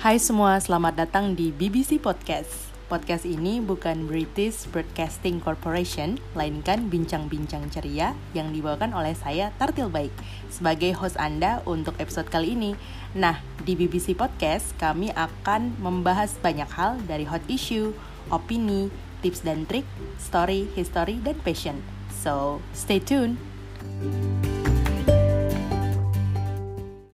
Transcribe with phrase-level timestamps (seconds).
[0.00, 2.72] Hai semua, selamat datang di BBC Podcast.
[2.88, 10.08] Podcast ini bukan British Broadcasting Corporation, melainkan bincang-bincang ceria yang dibawakan oleh saya Tartil Baik
[10.48, 12.72] sebagai host Anda untuk episode kali ini.
[13.12, 17.92] Nah, di BBC Podcast kami akan membahas banyak hal dari hot issue,
[18.32, 18.88] opini,
[19.20, 19.84] tips dan trik,
[20.16, 21.76] story, history, dan passion.
[22.08, 23.36] So, stay tuned.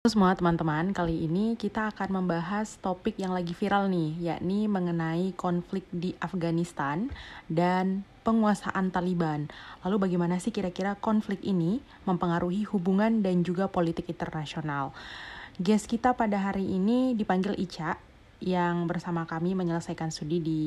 [0.03, 5.87] Semua teman-teman, kali ini kita akan membahas topik yang lagi viral nih, yakni mengenai konflik
[5.95, 7.07] di Afghanistan
[7.47, 9.47] dan penguasaan Taliban.
[9.79, 14.91] Lalu bagaimana sih kira-kira konflik ini mempengaruhi hubungan dan juga politik internasional?
[15.55, 17.95] Guest kita pada hari ini dipanggil Ica,
[18.43, 20.61] yang bersama kami menyelesaikan studi di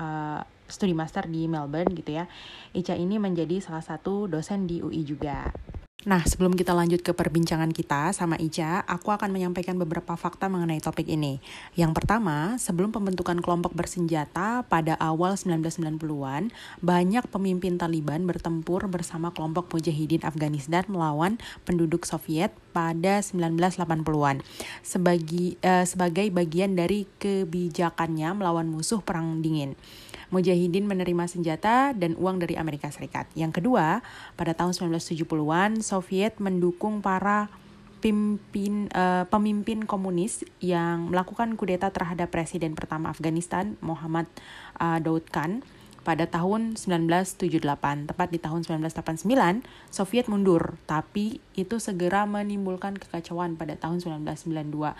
[0.00, 0.40] uh,
[0.72, 2.24] studi master di Melbourne gitu ya.
[2.72, 5.52] Ica ini menjadi salah satu dosen di UI juga.
[6.04, 10.76] Nah, sebelum kita lanjut ke perbincangan kita sama Ica, aku akan menyampaikan beberapa fakta mengenai
[10.76, 11.40] topik ini.
[11.80, 16.52] Yang pertama, sebelum pembentukan kelompok bersenjata pada awal 1990-an,
[16.84, 24.44] banyak pemimpin Taliban bertempur bersama kelompok Mujahidin Afghanistan melawan penduduk Soviet pada 1980-an.
[24.84, 29.72] Sebagai, uh, sebagai bagian dari kebijakannya melawan musuh perang dingin.
[30.34, 33.30] Mujahidin menerima senjata dan uang dari Amerika Serikat.
[33.38, 34.02] Yang kedua,
[34.34, 37.46] pada tahun 1970-an, Soviet mendukung para
[38.02, 44.26] pimpin, uh, pemimpin komunis yang melakukan kudeta terhadap presiden pertama Afghanistan, Muhammad
[44.82, 45.62] uh, Daud Khan,
[46.04, 48.12] pada tahun 1978.
[48.12, 54.94] Tepat di tahun 1989, Soviet mundur, tapi itu segera menimbulkan kekacauan pada tahun 1992.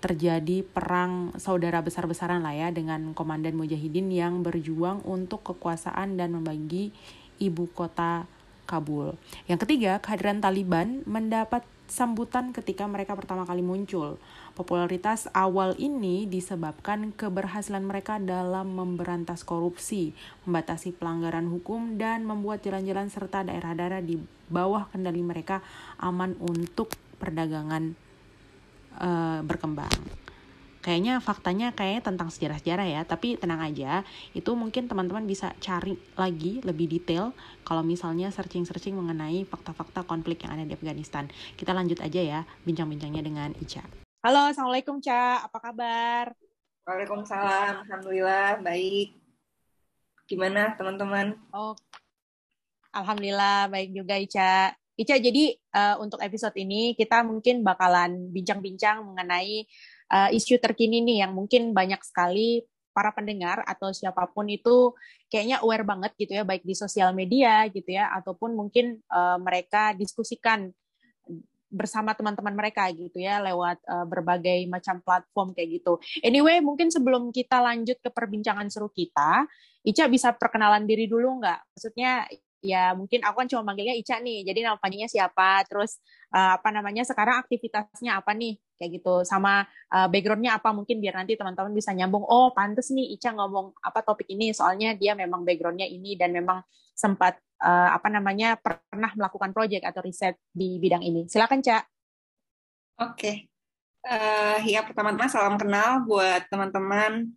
[0.00, 6.96] Terjadi perang saudara besar-besaran lah ya dengan komandan Mujahidin yang berjuang untuk kekuasaan dan membagi
[7.36, 8.24] ibu kota
[8.66, 9.14] Kabul.
[9.46, 14.18] Yang ketiga, kehadiran Taliban mendapat sambutan ketika mereka pertama kali muncul.
[14.58, 20.10] Popularitas awal ini disebabkan keberhasilan mereka dalam memberantas korupsi,
[20.44, 24.18] membatasi pelanggaran hukum, dan membuat jalan-jalan serta daerah-daerah di
[24.50, 25.62] bawah kendali mereka
[26.02, 26.90] aman untuk
[27.22, 27.94] perdagangan
[28.98, 30.25] uh, berkembang
[30.86, 33.02] kayaknya faktanya kayaknya tentang sejarah-sejarah ya.
[33.02, 34.06] Tapi tenang aja
[34.38, 37.34] itu mungkin teman-teman bisa cari lagi lebih detail
[37.66, 41.26] kalau misalnya searching-searching mengenai fakta-fakta konflik yang ada di Afghanistan.
[41.58, 43.82] Kita lanjut aja ya bincang-bincangnya dengan Ica.
[44.22, 45.42] Halo Assalamualaikum Ca.
[45.42, 46.30] Apa kabar?
[46.86, 49.18] Waalaikumsalam Alhamdulillah baik.
[50.30, 51.34] Gimana teman-teman?
[51.50, 51.74] Oh
[52.94, 54.70] Alhamdulillah baik juga Ica.
[54.96, 59.66] Ica jadi uh, untuk episode ini kita mungkin bakalan bincang-bincang mengenai
[60.12, 62.64] uh, isu terkini nih yang mungkin banyak sekali
[62.96, 64.96] para pendengar atau siapa pun itu
[65.28, 69.92] kayaknya aware banget gitu ya baik di sosial media gitu ya ataupun mungkin uh, mereka
[69.92, 70.72] diskusikan
[71.66, 75.98] bersama teman-teman mereka gitu ya lewat uh, berbagai macam platform kayak gitu.
[76.22, 79.44] Anyway, mungkin sebelum kita lanjut ke perbincangan seru kita,
[79.84, 81.60] Ica bisa perkenalan diri dulu nggak?
[81.76, 82.26] Maksudnya
[82.66, 84.42] ya mungkin aku kan cuma manggilnya Ica nih.
[84.42, 85.62] Jadi nama panjangnya siapa?
[85.70, 86.02] Terus
[86.34, 88.58] uh, apa namanya sekarang aktivitasnya apa nih?
[88.74, 89.14] Kayak gitu.
[89.22, 89.62] Sama
[89.94, 90.74] uh, backgroundnya apa?
[90.74, 92.26] Mungkin biar nanti teman-teman bisa nyambung.
[92.26, 94.50] Oh pantes nih Ica ngomong apa topik ini.
[94.50, 96.60] Soalnya dia memang backgroundnya ini dan memang
[96.92, 101.30] sempat uh, apa namanya pernah melakukan project atau riset di bidang ini.
[101.30, 101.78] Silakan Ca.
[103.00, 103.14] Oke.
[103.14, 103.36] Okay.
[104.08, 107.30] uh, ya pertama-tama salam kenal buat teman-teman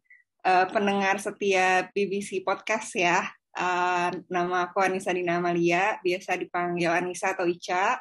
[0.44, 7.34] uh, pendengar setiap BBC podcast ya Uh, nama aku Anissa Dina Amalia, biasa dipanggil Anissa
[7.34, 7.98] atau Ica.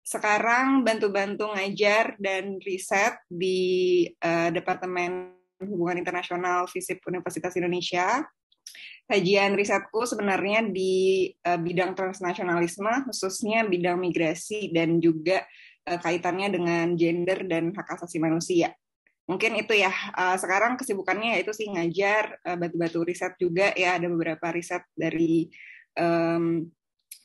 [0.00, 8.24] Sekarang bantu-bantu ngajar dan riset di uh, Departemen Hubungan Internasional FISIP Universitas Indonesia.
[9.08, 15.44] Kajian risetku sebenarnya di uh, bidang transnasionalisme, khususnya bidang migrasi dan juga
[15.88, 18.72] uh, kaitannya dengan gender dan hak asasi manusia
[19.28, 24.08] mungkin itu ya uh, sekarang kesibukannya yaitu sih ngajar uh, batu-batu riset juga ya ada
[24.08, 25.52] beberapa riset dari
[26.00, 26.64] um,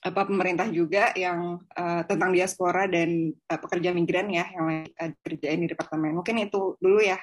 [0.04, 5.64] apa pemerintah juga yang uh, tentang diaspora dan uh, pekerja migran ya yang uh, kerjain
[5.64, 6.20] di departemen.
[6.20, 7.16] Mungkin itu dulu ya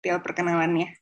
[0.00, 0.96] til perkenalannya.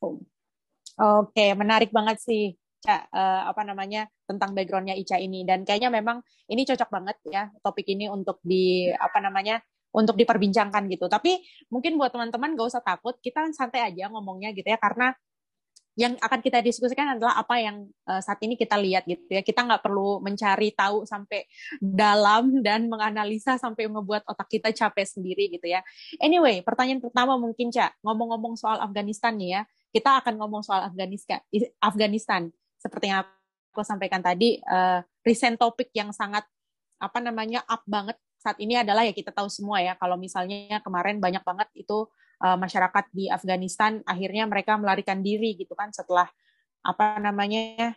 [0.98, 5.46] Oke menarik banget sih Ca, uh, apa namanya tentang backgroundnya Ica ini.
[5.46, 6.18] Dan kayaknya memang
[6.50, 11.10] ini cocok banget ya topik ini untuk di apa namanya untuk diperbincangkan gitu.
[11.10, 15.14] Tapi mungkin buat teman-teman gak usah takut, kita santai aja ngomongnya gitu ya, karena
[15.98, 19.42] yang akan kita diskusikan adalah apa yang uh, saat ini kita lihat gitu ya.
[19.42, 21.44] Kita nggak perlu mencari tahu sampai
[21.76, 25.82] dalam dan menganalisa sampai membuat otak kita capek sendiri gitu ya.
[26.22, 29.62] Anyway, pertanyaan pertama mungkin Cak, ngomong-ngomong soal Afghanistan nih ya.
[29.90, 31.42] Kita akan ngomong soal Afghanistan,
[31.82, 32.48] Afghanistan
[32.78, 33.26] seperti yang
[33.74, 36.46] aku sampaikan tadi, uh, recent topik yang sangat
[37.02, 41.20] apa namanya up banget saat ini adalah ya kita tahu semua ya kalau misalnya kemarin
[41.20, 42.08] banyak banget itu
[42.40, 46.24] uh, masyarakat di Afghanistan akhirnya mereka melarikan diri gitu kan setelah
[46.80, 47.92] apa namanya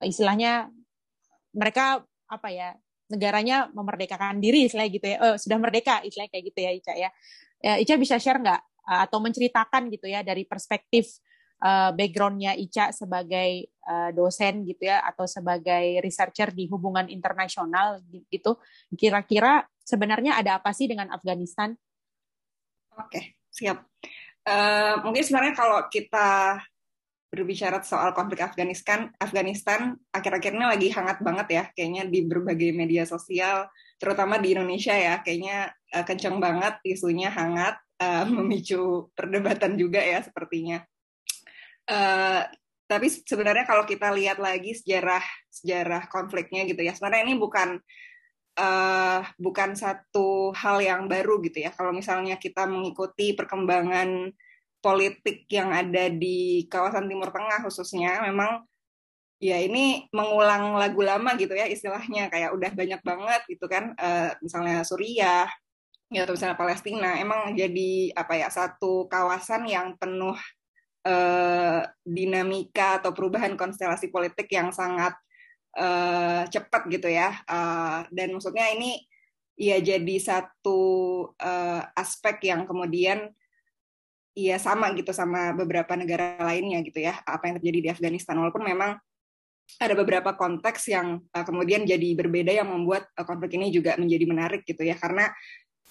[0.00, 0.72] istilahnya
[1.52, 2.72] mereka apa ya
[3.12, 7.10] negaranya memerdekakan diri istilah gitu ya oh, sudah merdeka istilah kayak gitu ya Ica ya,
[7.60, 11.20] ya Ica bisa share nggak uh, atau menceritakan gitu ya dari perspektif
[11.94, 13.70] backgroundnya Ica sebagai
[14.18, 18.02] dosen gitu ya atau sebagai researcher di hubungan internasional
[18.34, 18.58] gitu.
[18.98, 21.74] Kira-kira sebenarnya ada apa sih dengan Afghanistan?
[22.98, 23.84] Oke siap.
[24.42, 26.58] Uh, mungkin sebenarnya kalau kita
[27.32, 33.08] berbicara soal konflik Afghanistan, Afghanistan akhir-akhir ini lagi hangat banget ya, kayaknya di berbagai media
[33.08, 40.02] sosial, terutama di Indonesia ya, kayaknya uh, kencang banget isunya hangat, uh, memicu perdebatan juga
[40.02, 40.82] ya sepertinya.
[41.86, 42.42] Uh,
[42.84, 47.80] tapi sebenarnya kalau kita lihat lagi sejarah sejarah konfliknya gitu ya, sebenarnya ini bukan
[48.58, 51.70] uh, bukan satu hal yang baru gitu ya.
[51.72, 54.32] Kalau misalnya kita mengikuti perkembangan
[54.82, 58.66] politik yang ada di kawasan Timur Tengah khususnya memang
[59.42, 64.34] ya ini mengulang lagu lama gitu ya istilahnya kayak udah banyak banget gitu kan uh,
[64.38, 65.50] misalnya Suriah
[66.12, 70.38] ya atau misalnya Palestina emang jadi apa ya satu kawasan yang penuh
[71.08, 75.16] uh, dinamika atau perubahan konstelasi politik yang sangat
[75.76, 77.40] uh, cepat gitu ya.
[77.48, 79.04] Uh, dan maksudnya ini
[79.56, 80.80] ya jadi satu
[81.36, 83.30] uh, aspek yang kemudian
[84.32, 88.40] Iya sama gitu sama beberapa negara lainnya gitu ya apa yang terjadi di Afghanistan.
[88.40, 88.96] Walaupun memang
[89.76, 94.24] ada beberapa konteks yang uh, kemudian jadi berbeda yang membuat uh, konflik ini juga menjadi
[94.24, 94.96] menarik gitu ya.
[94.96, 95.28] Karena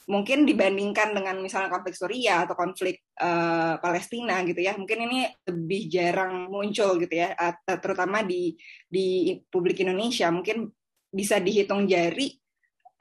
[0.09, 5.91] mungkin dibandingkan dengan misalnya konflik Suriah atau konflik uh, Palestina gitu ya mungkin ini lebih
[5.91, 8.57] jarang muncul gitu ya uh, terutama di
[8.89, 10.65] di publik Indonesia mungkin
[11.11, 12.33] bisa dihitung jari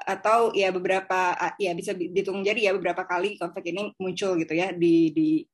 [0.00, 4.72] atau ya beberapa ya bisa dihitung jadi ya beberapa kali konflik ini muncul gitu ya
[4.72, 5.44] di di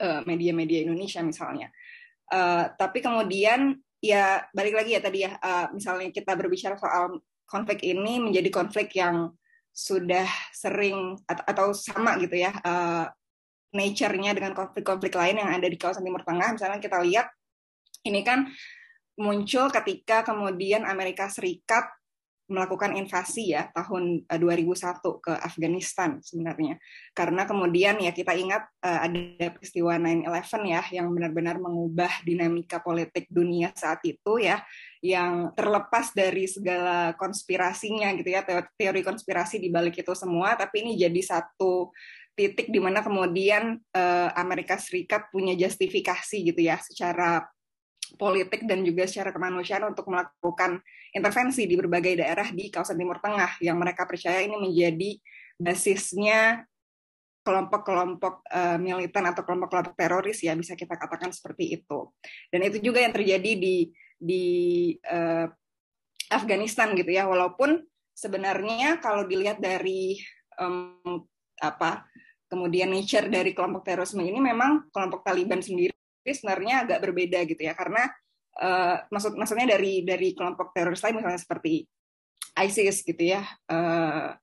[0.00, 1.68] uh, media-media Indonesia misalnya.
[2.30, 7.82] Uh, tapi kemudian ya balik lagi ya tadi ya uh, misalnya kita berbicara soal konflik
[7.82, 9.34] ini menjadi konflik yang
[9.70, 13.06] sudah sering atau, sama gitu ya uh,
[13.70, 16.58] nature-nya dengan konflik-konflik lain yang ada di kawasan Timur Tengah.
[16.58, 17.30] Misalnya kita lihat
[18.02, 18.50] ini kan
[19.20, 21.86] muncul ketika kemudian Amerika Serikat
[22.50, 26.82] melakukan invasi ya tahun 2001 eh, ke Afghanistan sebenarnya.
[27.14, 33.30] Karena kemudian ya kita ingat uh, ada peristiwa 9/11 ya yang benar-benar mengubah dinamika politik
[33.30, 34.60] dunia saat itu ya
[35.00, 38.44] yang terlepas dari segala konspirasinya gitu ya
[38.76, 41.94] teori konspirasi di balik itu semua tapi ini jadi satu
[42.34, 47.46] titik di mana kemudian uh, Amerika Serikat punya justifikasi gitu ya secara
[48.18, 50.82] politik dan juga secara kemanusiaan untuk melakukan
[51.14, 55.10] intervensi di berbagai daerah di kawasan Timur Tengah yang mereka percaya ini menjadi
[55.60, 56.64] basisnya
[57.40, 62.12] kelompok-kelompok uh, militan atau kelompok-kelompok teroris ya bisa kita katakan seperti itu.
[62.52, 64.44] Dan itu juga yang terjadi di di
[65.08, 65.48] uh,
[66.30, 67.24] Afghanistan gitu ya.
[67.26, 67.80] Walaupun
[68.12, 70.20] sebenarnya kalau dilihat dari
[70.60, 71.24] um,
[71.60, 72.04] apa
[72.50, 75.94] kemudian nature dari kelompok terorisme ini memang kelompok Taliban sendiri
[76.24, 77.72] sebenarnya agak berbeda gitu ya.
[77.72, 78.04] Karena
[78.60, 81.86] uh, maksud maksudnya dari dari kelompok teroris lain misalnya seperti
[82.60, 84.34] ISIS gitu ya uh,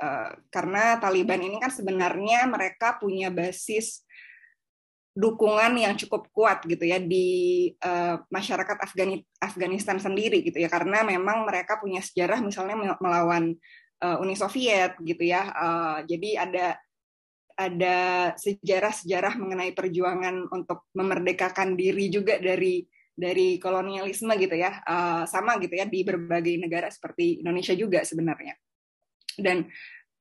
[0.00, 4.02] uh, karena Taliban ini kan sebenarnya mereka punya basis
[5.10, 10.70] dukungan yang cukup kuat gitu ya di uh, masyarakat Afgani Afghanistan sendiri gitu ya.
[10.70, 13.58] Karena memang mereka punya sejarah misalnya melawan
[14.00, 15.50] uh, Uni Soviet gitu ya.
[15.50, 16.66] Uh, jadi ada
[17.60, 22.80] ada sejarah-sejarah mengenai perjuangan untuk memerdekakan diri juga dari
[23.12, 24.80] dari kolonialisme gitu ya.
[24.88, 28.56] Uh, sama gitu ya di berbagai negara seperti Indonesia juga sebenarnya.
[29.36, 29.68] Dan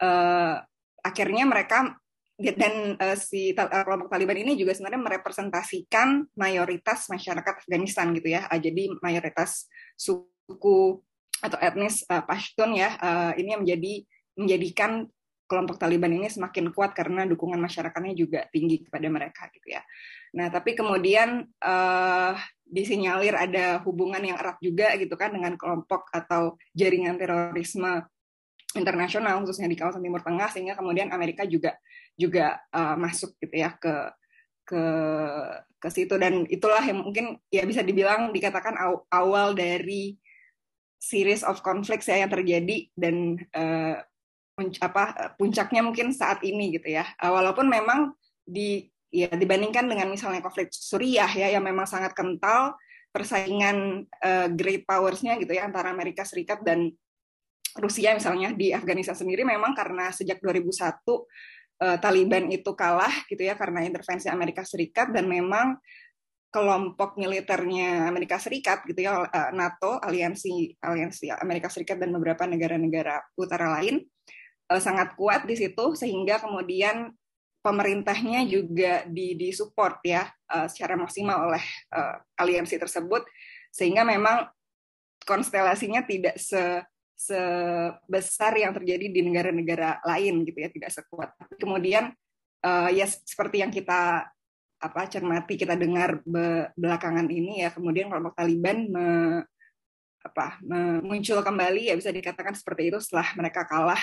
[0.03, 0.59] uh,
[0.99, 1.95] akhirnya mereka
[2.39, 8.51] dan uh, si kelompok Taliban ini juga sebenarnya merepresentasikan mayoritas masyarakat Afghanistan gitu ya.
[8.51, 10.99] Uh, jadi mayoritas suku
[11.39, 13.93] atau etnis uh, Pashtun ya uh, ini yang menjadi
[14.35, 15.07] menjadikan
[15.49, 19.81] kelompok Taliban ini semakin kuat karena dukungan masyarakatnya juga tinggi kepada mereka gitu ya.
[20.37, 22.37] Nah tapi kemudian uh,
[22.69, 28.05] disinyalir ada hubungan yang erat juga gitu kan dengan kelompok atau jaringan terorisme
[28.77, 31.73] internasional khususnya di kawasan Timur Tengah sehingga kemudian Amerika juga
[32.13, 34.13] juga uh, masuk gitu ya ke
[34.69, 34.83] ke
[35.81, 40.13] ke situ dan itulah yang mungkin ya bisa dibilang dikatakan aw, awal dari
[40.99, 43.97] series of conflicts ya yang terjadi dan uh,
[44.81, 47.07] apa puncaknya mungkin saat ini gitu ya.
[47.17, 48.13] Uh, walaupun memang
[48.43, 52.77] di ya dibandingkan dengan misalnya konflik Suriah ya yang memang sangat kental
[53.09, 56.93] persaingan uh, great powers-nya gitu ya antara Amerika Serikat dan
[57.77, 61.25] Rusia misalnya di Afghanistan sendiri memang karena sejak 2001 uh,
[61.81, 65.81] uh, Taliban itu kalah gitu ya karena intervensi Amerika Serikat dan memang
[66.49, 69.21] kelompok militernya Amerika Serikat gitu ya
[69.53, 74.01] NATO aliansi aliansi Amerika Serikat dan beberapa negara-negara utara lain
[74.69, 77.11] uh, sangat kuat di situ sehingga kemudian
[77.59, 80.23] pemerintahnya juga di disupport ya
[80.53, 83.25] uh, secara maksimal oleh uh, aliansi tersebut.
[83.69, 84.47] Sehingga memang
[85.25, 86.85] konstelasinya tidak se
[87.19, 91.35] sebesar yang terjadi di negara-negara lain gitu ya tidak sekuat.
[91.59, 92.15] Kemudian
[92.63, 94.23] uh, ya seperti yang kita
[94.79, 99.07] apa cermati kita dengar be, belakangan ini ya kemudian kelompok Taliban me,
[100.23, 103.99] apa me, muncul kembali ya bisa dikatakan seperti itu setelah mereka kalah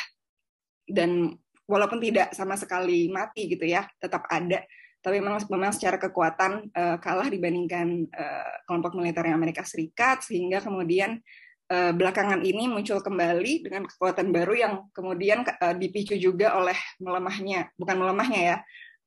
[0.87, 1.35] dan
[1.67, 4.63] walaupun tidak sama sekali mati gitu ya tetap ada.
[5.03, 11.23] Tapi memang memang secara kekuatan uh, kalah dibandingkan uh, kelompok militer Amerika Serikat sehingga kemudian
[11.71, 17.71] uh, belakangan ini muncul kembali dengan kekuatan baru yang kemudian uh, dipicu juga oleh melemahnya,
[17.79, 18.57] bukan melemahnya ya,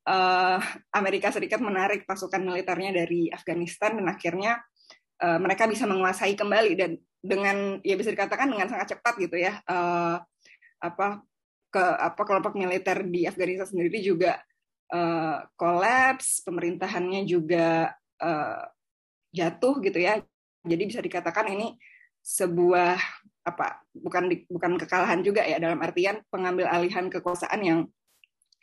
[0.08, 0.60] uh,
[0.96, 4.60] Amerika Serikat menarik pasukan militernya dari Afghanistan dan akhirnya
[5.20, 9.60] uh, mereka bisa menguasai kembali dan dengan ya bisa dikatakan dengan sangat cepat gitu ya
[9.68, 10.16] uh,
[10.80, 11.28] apa
[11.70, 14.42] ke apa kelompok militer di Afghanistan sendiri juga
[14.90, 18.62] uh, kolaps pemerintahannya juga uh,
[19.30, 20.18] jatuh gitu ya.
[20.66, 21.78] Jadi bisa dikatakan ini
[22.20, 22.98] sebuah
[23.48, 27.80] apa bukan di, bukan kekalahan juga ya dalam artian pengambil alihan kekuasaan yang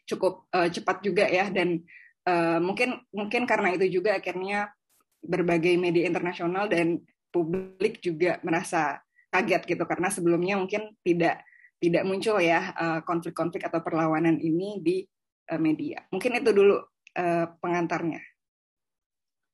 [0.06, 1.46] cukup uh, cepat juga ya.
[1.48, 1.86] Dan
[2.26, 4.74] uh, mungkin mungkin karena itu juga akhirnya
[5.22, 8.98] berbagai media internasional dan publik juga merasa
[9.30, 9.84] kaget gitu.
[9.86, 11.42] Karena sebelumnya mungkin tidak
[11.76, 12.72] tidak muncul ya
[13.04, 14.96] konflik-konflik uh, atau perlawanan ini di
[15.52, 16.02] uh, media.
[16.10, 16.76] Mungkin itu dulu
[17.16, 18.20] uh, pengantarnya.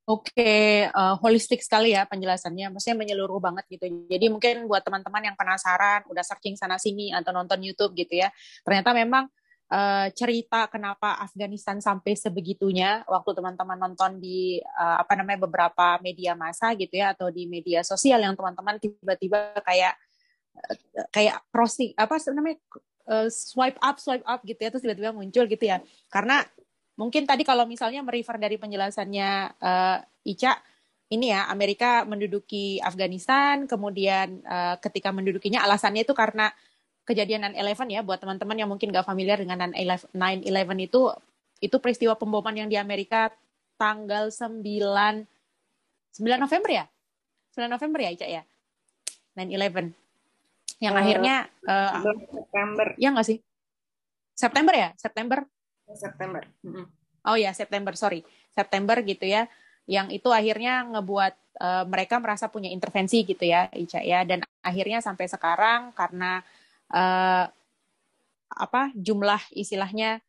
[0.02, 3.86] Oke, uh, holistik sekali ya penjelasannya, maksudnya menyeluruh banget gitu.
[4.10, 8.26] Jadi mungkin buat teman-teman yang penasaran, udah searching sana sini atau nonton YouTube gitu ya,
[8.66, 9.30] ternyata memang
[9.70, 16.34] uh, cerita kenapa Afghanistan sampai sebegitunya waktu teman-teman nonton di uh, apa namanya beberapa media
[16.34, 19.94] massa gitu ya atau di media sosial yang teman-teman tiba-tiba kayak
[21.10, 22.58] kayak crossing apa namanya
[23.08, 25.80] uh, swipe up swipe up gitu ya terus tiba-tiba muncul gitu ya
[26.12, 26.44] karena
[26.96, 30.60] mungkin tadi kalau misalnya merefer dari penjelasannya uh, Ica,
[31.10, 36.52] ini ya Amerika menduduki Afghanistan, kemudian uh, ketika mendudukinya alasannya itu karena
[37.02, 40.46] kejadian 9/11 ya buat teman-teman yang mungkin gak familiar dengan 9/11
[40.86, 41.10] itu
[41.62, 43.34] itu peristiwa pemboman yang di Amerika
[43.74, 45.26] tanggal 9 9
[46.38, 46.84] November ya?
[47.58, 48.42] 9 November ya Ica ya?
[49.34, 50.01] 9/11.
[50.82, 51.36] Yang akhirnya
[51.70, 52.86] uh, September.
[52.98, 53.38] Ya nggak sih?
[54.34, 54.90] September ya?
[54.98, 55.46] September
[55.94, 56.42] September.
[57.22, 59.46] Oh ya September, sorry September gitu ya,
[59.86, 64.98] yang itu akhirnya ngebuat uh, mereka merasa punya intervensi gitu ya, Ica ya, dan akhirnya
[64.98, 66.42] sampai sekarang karena
[66.90, 67.46] uh,
[68.52, 70.20] apa jumlah istilahnya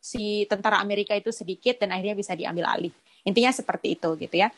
[0.00, 2.94] si tentara Amerika itu sedikit dan akhirnya bisa diambil alih.
[3.26, 4.48] Intinya seperti itu gitu ya.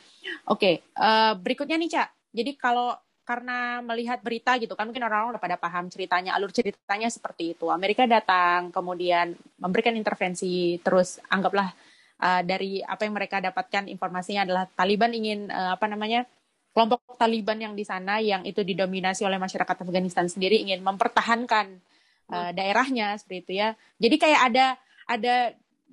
[0.46, 2.08] Oke, uh, berikutnya nih Cak.
[2.30, 2.94] Jadi kalau
[3.32, 7.72] karena melihat berita gitu kan mungkin orang-orang udah pada paham ceritanya alur ceritanya seperti itu.
[7.72, 11.72] Amerika datang kemudian memberikan intervensi terus anggaplah
[12.20, 16.28] uh, dari apa yang mereka dapatkan informasinya adalah Taliban ingin uh, apa namanya
[16.76, 21.80] kelompok Taliban yang di sana yang itu didominasi oleh masyarakat Afghanistan sendiri ingin mempertahankan
[22.28, 23.68] uh, daerahnya seperti itu ya.
[23.96, 24.66] Jadi kayak ada
[25.08, 25.36] ada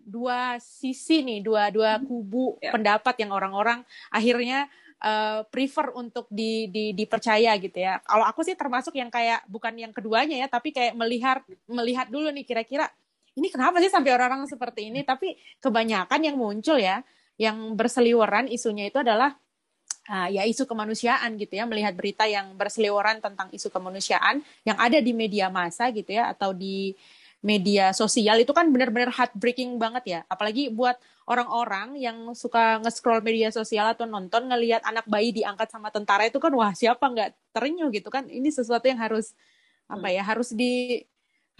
[0.10, 2.74] dua sisi nih dua dua kubu yeah.
[2.76, 4.68] pendapat yang orang-orang akhirnya
[5.04, 8.00] uh, prefer untuk di, di, dipercaya gitu ya.
[8.04, 12.30] Kalau aku sih termasuk yang kayak bukan yang keduanya ya, tapi kayak melihat melihat dulu
[12.32, 12.88] nih kira-kira
[13.40, 15.08] ini kenapa sih sampai orang-orang seperti ini?
[15.08, 17.00] Tapi kebanyakan yang muncul ya,
[17.40, 19.36] yang berseliweran isunya itu adalah
[20.12, 25.00] uh, ya isu kemanusiaan gitu ya, melihat berita yang berseliweran tentang isu kemanusiaan yang ada
[25.00, 26.92] di media massa gitu ya, atau di
[27.40, 30.20] media sosial itu kan benar-benar heartbreaking banget ya.
[30.28, 31.00] Apalagi buat
[31.30, 36.42] orang-orang yang suka nge-scroll media sosial atau nonton ngelihat anak bayi diangkat sama tentara itu
[36.42, 38.26] kan wah siapa nggak terenyuh gitu kan.
[38.26, 39.38] Ini sesuatu yang harus
[39.86, 41.06] apa ya harus di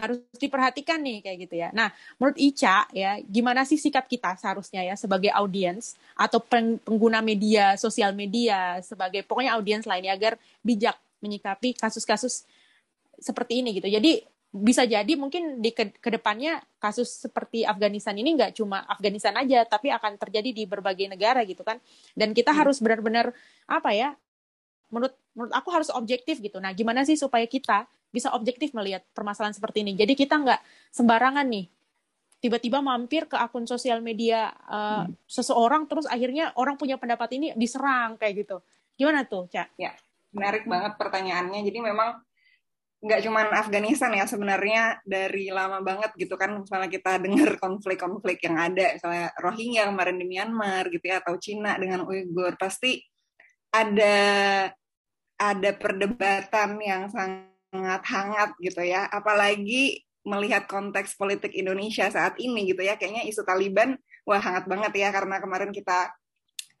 [0.00, 1.68] harus diperhatikan nih kayak gitu ya.
[1.76, 6.40] Nah, menurut Ica ya, gimana sih sikap kita seharusnya ya sebagai audiens atau
[6.82, 12.48] pengguna media sosial media sebagai pokoknya audiens lainnya agar bijak menyikapi kasus-kasus
[13.20, 13.92] seperti ini gitu.
[13.92, 19.38] Jadi bisa jadi mungkin di ke ke depannya kasus seperti Afghanistan ini nggak cuma Afghanistan
[19.38, 21.78] aja tapi akan terjadi di berbagai negara gitu kan.
[22.18, 22.58] Dan kita hmm.
[22.58, 23.30] harus benar-benar
[23.70, 24.18] apa ya
[24.90, 26.58] menurut menurut aku harus objektif gitu.
[26.58, 29.94] Nah gimana sih supaya kita bisa objektif melihat permasalahan seperti ini?
[29.94, 31.70] Jadi kita nggak sembarangan nih
[32.42, 35.30] tiba-tiba mampir ke akun sosial media uh, hmm.
[35.30, 38.58] seseorang terus akhirnya orang punya pendapat ini diserang kayak gitu.
[38.98, 39.94] Gimana tuh cak ya
[40.34, 41.60] menarik banget pertanyaannya.
[41.62, 42.18] Jadi memang
[43.00, 48.60] nggak cuma Afghanistan ya sebenarnya dari lama banget gitu kan misalnya kita dengar konflik-konflik yang
[48.60, 53.00] ada misalnya Rohingya kemarin di Myanmar gitu ya atau Cina dengan Uighur pasti
[53.72, 54.18] ada
[55.40, 59.08] ada perdebatan yang sangat hangat gitu ya.
[59.08, 63.96] Apalagi melihat konteks politik Indonesia saat ini gitu ya kayaknya isu Taliban
[64.28, 66.12] wah hangat banget ya karena kemarin kita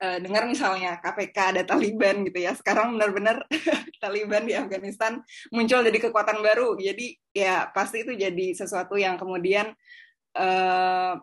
[0.00, 2.56] uh, dengar misalnya KPK ada Taliban gitu ya.
[2.56, 3.44] Sekarang benar-benar
[4.02, 5.20] Taliban di Afghanistan
[5.52, 6.74] muncul jadi kekuatan baru.
[6.80, 9.70] Jadi ya pasti itu jadi sesuatu yang kemudian
[10.34, 11.14] uh,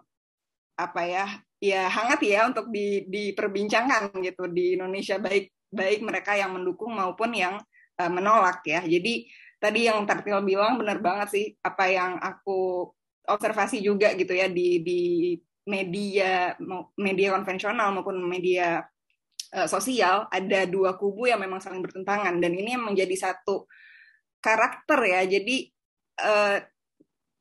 [0.77, 1.25] apa ya
[1.57, 5.17] ya hangat ya untuk di, diperbincangkan gitu di Indonesia.
[5.17, 7.59] Baik baik mereka yang mendukung maupun yang
[7.99, 8.85] uh, menolak ya.
[8.85, 12.87] Jadi tadi yang Tartil bilang benar banget sih apa yang aku
[13.27, 15.01] observasi juga gitu ya di di
[15.67, 16.55] media
[16.95, 18.81] media konvensional maupun media
[19.53, 22.39] uh, sosial ada dua kubu yang memang saling bertentangan.
[22.39, 23.67] Dan ini yang menjadi satu
[24.39, 25.21] karakter ya.
[25.27, 25.67] Jadi
[26.23, 26.57] uh,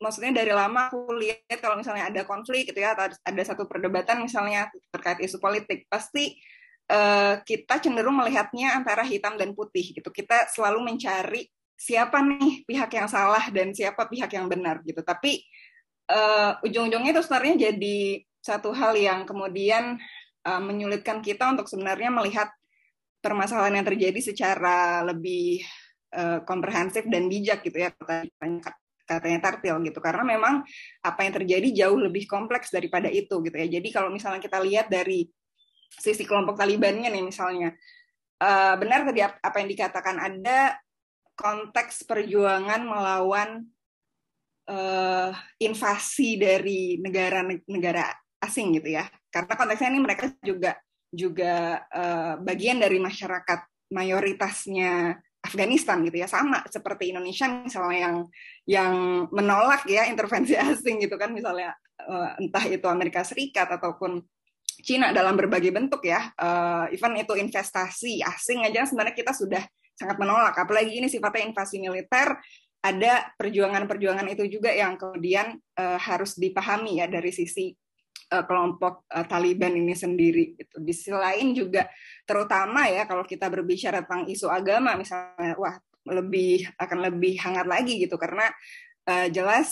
[0.02, 4.21] maksudnya dari lama aku lihat kalau misalnya ada konflik gitu ya atau ada satu perdebatan
[4.21, 6.37] misalnya terkait isu politik pasti
[6.92, 10.11] uh, kita cenderung melihatnya antara hitam dan putih gitu.
[10.12, 15.00] Kita selalu mencari siapa nih pihak yang salah dan siapa pihak yang benar gitu.
[15.04, 15.45] Tapi
[16.10, 17.98] uh, ujung-ujungnya itu sebenarnya jadi
[18.42, 19.98] satu hal yang kemudian
[20.46, 22.48] uh, menyulitkan kita untuk sebenarnya melihat
[23.18, 25.66] permasalahan yang terjadi secara lebih
[26.14, 28.70] uh, komprehensif dan bijak gitu ya katanya
[29.06, 29.98] katanya Tartil gitu.
[30.02, 30.66] Karena memang
[31.02, 33.66] apa yang terjadi jauh lebih kompleks daripada itu gitu ya.
[33.66, 35.26] Jadi kalau misalnya kita lihat dari
[35.86, 37.70] sisi kelompok Talibannya nih misalnya
[38.42, 40.76] uh, benar tadi apa yang dikatakan ada
[41.38, 43.64] konteks perjuangan melawan
[44.70, 45.30] uh,
[45.62, 48.11] invasi dari negara-negara
[48.42, 49.06] asing gitu ya.
[49.30, 50.76] Karena konteksnya ini mereka juga
[51.11, 56.28] juga uh, bagian dari masyarakat mayoritasnya Afghanistan gitu ya.
[56.28, 58.16] Sama seperti Indonesia misalnya yang
[58.66, 58.94] yang
[59.30, 61.30] menolak ya intervensi asing gitu kan.
[61.30, 64.23] Misalnya uh, entah itu Amerika Serikat ataupun
[64.82, 66.34] Cina dalam berbagai bentuk ya.
[66.36, 69.62] Uh, even itu investasi asing aja sebenarnya kita sudah
[69.97, 70.52] sangat menolak.
[70.52, 72.36] Apalagi ini sifatnya invasi militer
[72.82, 77.75] ada perjuangan-perjuangan itu juga yang kemudian uh, harus dipahami ya dari sisi
[78.30, 80.54] uh, kelompok uh, Taliban ini sendiri.
[80.54, 80.76] Gitu.
[80.82, 81.86] Di sisi lain juga
[82.23, 87.99] terutama ya kalau kita berbicara tentang isu agama misalnya, wah lebih akan lebih hangat lagi
[87.99, 88.47] gitu karena
[89.10, 89.69] uh, jelas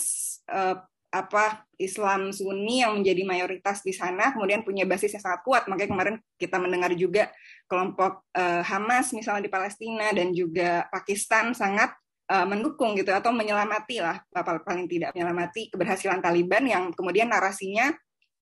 [0.51, 0.75] uh,
[1.15, 5.91] apa Islam Sunni yang menjadi mayoritas di sana kemudian punya basis yang sangat kuat makanya
[5.95, 7.31] kemarin kita mendengar juga
[7.71, 11.95] kelompok uh, Hamas misalnya di Palestina dan juga Pakistan sangat
[12.29, 17.93] uh, mendukung gitu atau menyelamati lah paling tidak menyelamati keberhasilan Taliban yang kemudian narasinya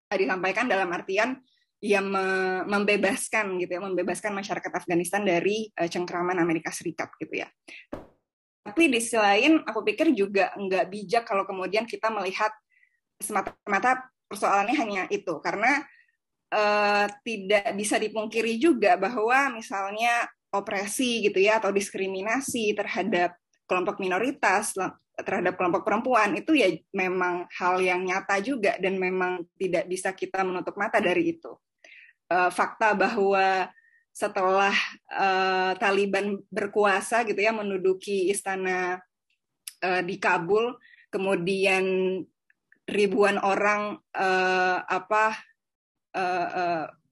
[0.09, 1.39] uh, disampaikan dalam artian
[1.83, 2.25] yang me
[2.63, 7.47] membebaskan gitu ya membebaskan masyarakat Afghanistan dari uh, cengkraman Amerika Serikat gitu ya.
[8.63, 12.55] Tapi di sisi lain aku pikir juga nggak bijak kalau kemudian kita melihat
[13.19, 15.83] semata-mata persoalannya hanya itu karena
[16.55, 20.23] uh, tidak bisa dipungkiri juga bahwa misalnya
[20.55, 23.35] opresi gitu ya atau diskriminasi terhadap
[23.73, 24.77] kelompok minoritas
[25.17, 30.45] terhadap kelompok perempuan itu ya memang hal yang nyata juga dan memang tidak bisa kita
[30.45, 31.57] menutup mata dari itu.
[32.29, 33.65] Uh, fakta bahwa
[34.13, 34.73] setelah
[35.09, 39.01] uh, Taliban berkuasa gitu ya menduduki istana
[39.81, 40.77] uh, di Kabul,
[41.09, 42.21] kemudian
[42.85, 43.97] ribuan orang
[44.85, 45.33] apa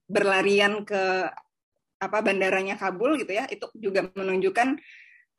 [0.06, 1.26] berlarian ke
[1.98, 4.78] apa bandaranya Kabul gitu ya, itu juga menunjukkan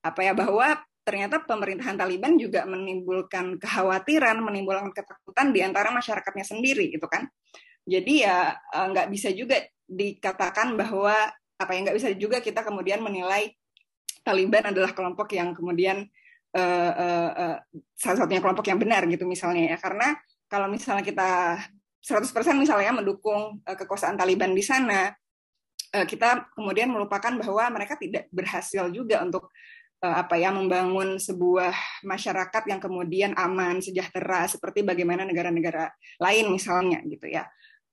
[0.02, 6.94] apa ya bahwa ternyata pemerintahan Taliban juga menimbulkan kekhawatiran, menimbulkan ketakutan di antara masyarakatnya sendiri
[6.94, 7.26] gitu kan.
[7.82, 11.14] Jadi ya eh, nggak bisa juga dikatakan bahwa
[11.58, 13.54] apa yang nggak bisa juga kita kemudian menilai
[14.22, 16.06] Taliban adalah kelompok yang kemudian
[16.54, 17.56] uh, uh, uh,
[17.98, 20.14] salah satunya kelompok yang benar gitu misalnya ya karena
[20.46, 21.58] kalau misalnya kita
[22.02, 25.10] 100% misalnya mendukung uh, kekuasaan Taliban di sana
[25.94, 29.50] uh, kita kemudian melupakan bahwa mereka tidak berhasil juga untuk
[30.02, 37.30] apa ya membangun sebuah masyarakat yang kemudian aman sejahtera seperti bagaimana negara-negara lain misalnya gitu
[37.30, 37.46] ya.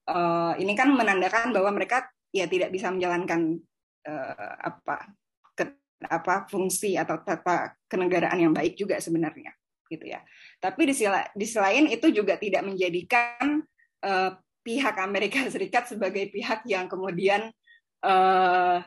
[0.10, 3.62] Uh, ini kan menandakan bahwa mereka ya tidak bisa menjalankan
[4.10, 5.14] uh, apa
[5.54, 5.70] ke,
[6.10, 9.54] apa fungsi atau tata kenegaraan yang baik juga sebenarnya
[9.90, 10.22] gitu ya.
[10.58, 13.62] Tapi di sisi, di sisi lain itu juga tidak menjadikan
[14.02, 14.32] uh,
[14.66, 17.54] pihak Amerika Serikat sebagai pihak yang kemudian
[18.02, 18.82] uh,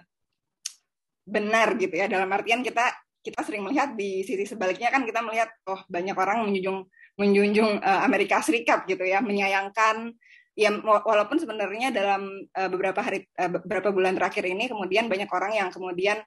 [1.22, 2.10] benar gitu ya.
[2.10, 2.90] Dalam artian kita
[3.22, 6.84] kita sering melihat di sisi sebaliknya kan kita melihat oh banyak orang menjunjung
[7.16, 10.10] menjunjung uh, Amerika Serikat gitu ya menyayangkan.
[10.52, 15.56] Ya walaupun sebenarnya dalam uh, beberapa hari uh, beberapa bulan terakhir ini kemudian banyak orang
[15.56, 16.20] yang kemudian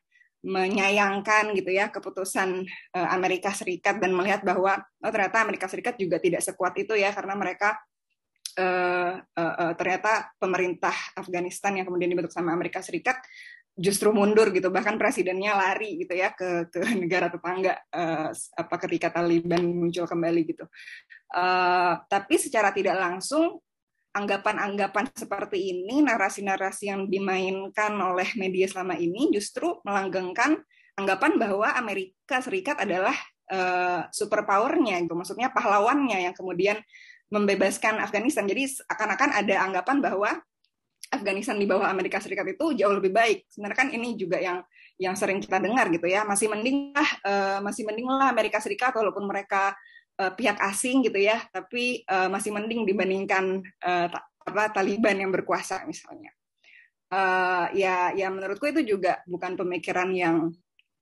[0.46, 6.46] menyayangkan gitu ya keputusan Amerika Serikat dan melihat bahwa oh, ternyata Amerika Serikat juga tidak
[6.46, 7.74] sekuat itu ya karena mereka
[8.60, 13.20] uh, uh, uh, ternyata pemerintah Afghanistan yang kemudian dibentuk sama Amerika Serikat
[13.76, 14.72] justru mundur gitu.
[14.72, 20.42] Bahkan presidennya lari gitu ya ke ke negara tetangga uh, apa ketika Taliban muncul kembali
[20.48, 20.66] gitu.
[21.36, 23.60] Uh, tapi secara tidak langsung
[24.16, 30.64] anggapan-anggapan seperti ini narasi-narasi yang dimainkan oleh media selama ini justru melanggengkan
[30.96, 33.12] anggapan bahwa Amerika Serikat adalah
[33.52, 35.20] uh, superpowernya gitu.
[35.20, 36.80] Maksudnya pahlawannya yang kemudian
[37.28, 38.48] membebaskan Afghanistan.
[38.48, 40.32] Jadi akan-akan ada anggapan bahwa
[41.12, 43.46] Afghanistan di bawah Amerika Serikat itu jauh lebih baik.
[43.50, 44.62] Sebenarnya kan ini juga yang
[44.96, 46.24] yang sering kita dengar gitu ya.
[46.24, 49.76] Masih mending lah, uh, masih mending lah Amerika Serikat walaupun mereka
[50.20, 54.08] uh, pihak asing gitu ya, tapi uh, masih mending dibandingkan uh,
[54.46, 56.32] apa Taliban yang berkuasa misalnya.
[57.06, 60.50] Uh, ya, ya menurutku itu juga bukan pemikiran yang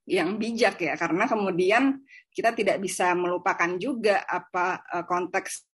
[0.04, 5.70] yang bijak ya, karena kemudian kita tidak bisa melupakan juga apa konteks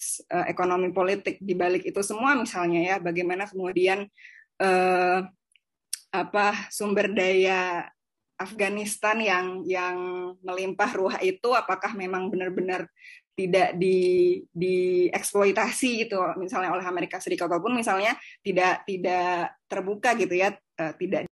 [0.50, 4.08] ekonomi politik di balik itu semua misalnya ya, bagaimana kemudian
[4.62, 5.20] uh,
[6.10, 7.84] apa sumber daya
[8.36, 9.96] Afghanistan yang yang
[10.44, 12.84] melimpah ruah itu apakah memang benar-benar
[13.36, 20.56] tidak di dieksploitasi gitu misalnya oleh Amerika Serikat ataupun misalnya tidak tidak terbuka gitu ya
[20.56, 21.28] uh, tidak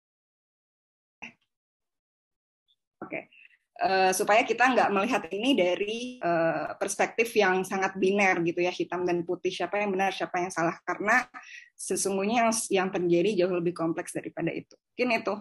[3.01, 3.33] Oke.
[3.81, 9.09] Uh, supaya kita nggak melihat ini dari uh, perspektif yang sangat biner gitu ya hitam
[9.09, 9.49] dan putih.
[9.49, 10.77] Siapa yang benar siapa yang salah.
[10.85, 11.25] Karena
[11.73, 14.77] sesungguhnya yang yang terjadi jauh lebih kompleks daripada itu.
[14.93, 15.33] Mungkin itu.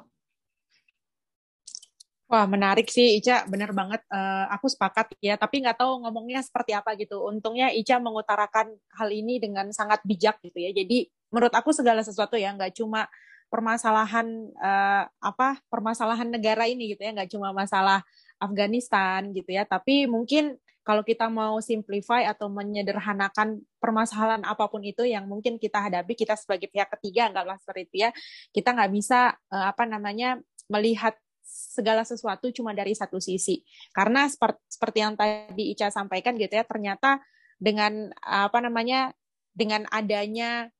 [2.31, 4.01] Wah menarik sih Ica, benar banget.
[4.09, 7.21] Uh, aku sepakat ya, tapi nggak tahu ngomongnya seperti apa gitu.
[7.27, 10.73] Untungnya Ica mengutarakan hal ini dengan sangat bijak gitu ya.
[10.73, 13.05] Jadi menurut aku segala sesuatu ya nggak cuma
[13.51, 17.13] permasalahan uh, apa permasalahan negara ini gitu ya.
[17.13, 18.01] Nggak cuma masalah
[18.41, 19.69] Afghanistan gitu ya.
[19.69, 25.77] Tapi mungkin kalau kita mau simplify atau menyederhanakan permasalahan apa pun itu yang mungkin kita
[25.77, 28.11] hadapi kita sebagai pihak ketiga anggaplah seperti itu ya
[28.51, 30.41] kita nggak bisa uh, apa namanya
[30.73, 33.61] melihat segala sesuatu cuma dari satu sisi.
[33.93, 37.21] Karena seperti, seperti yang tadi Ica sampaikan gitu ya ternyata
[37.61, 39.13] dengan apa namanya
[39.53, 40.73] dengan adanya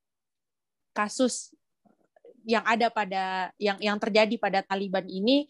[0.97, 1.53] kasus
[2.47, 5.45] yang ada pada yang yang terjadi pada Taliban ini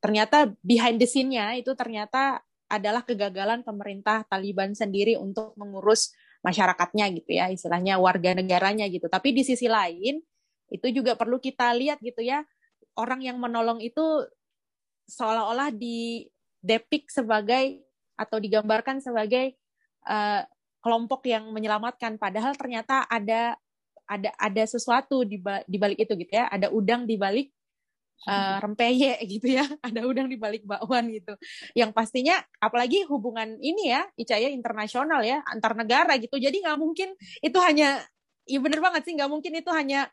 [0.00, 6.10] ternyata behind the scene-nya itu ternyata adalah kegagalan pemerintah Taliban sendiri untuk mengurus
[6.42, 9.06] masyarakatnya gitu ya istilahnya warga negaranya gitu.
[9.06, 10.18] Tapi di sisi lain
[10.70, 12.42] itu juga perlu kita lihat gitu ya
[12.98, 14.26] orang yang menolong itu
[15.06, 16.26] seolah-olah di
[16.58, 17.86] depik sebagai
[18.18, 19.54] atau digambarkan sebagai
[20.08, 20.42] uh,
[20.82, 22.18] kelompok yang menyelamatkan.
[22.18, 23.54] Padahal ternyata ada
[24.06, 27.50] ada ada sesuatu di di balik itu gitu ya ada udang di balik
[28.24, 31.36] uh, rempeye gitu ya ada udang di balik bakwan gitu.
[31.76, 36.40] Yang pastinya apalagi hubungan ini ya icaya internasional ya antar negara gitu.
[36.40, 37.12] Jadi nggak mungkin
[37.44, 38.00] itu hanya
[38.46, 40.08] ya bener banget sih nggak mungkin itu hanya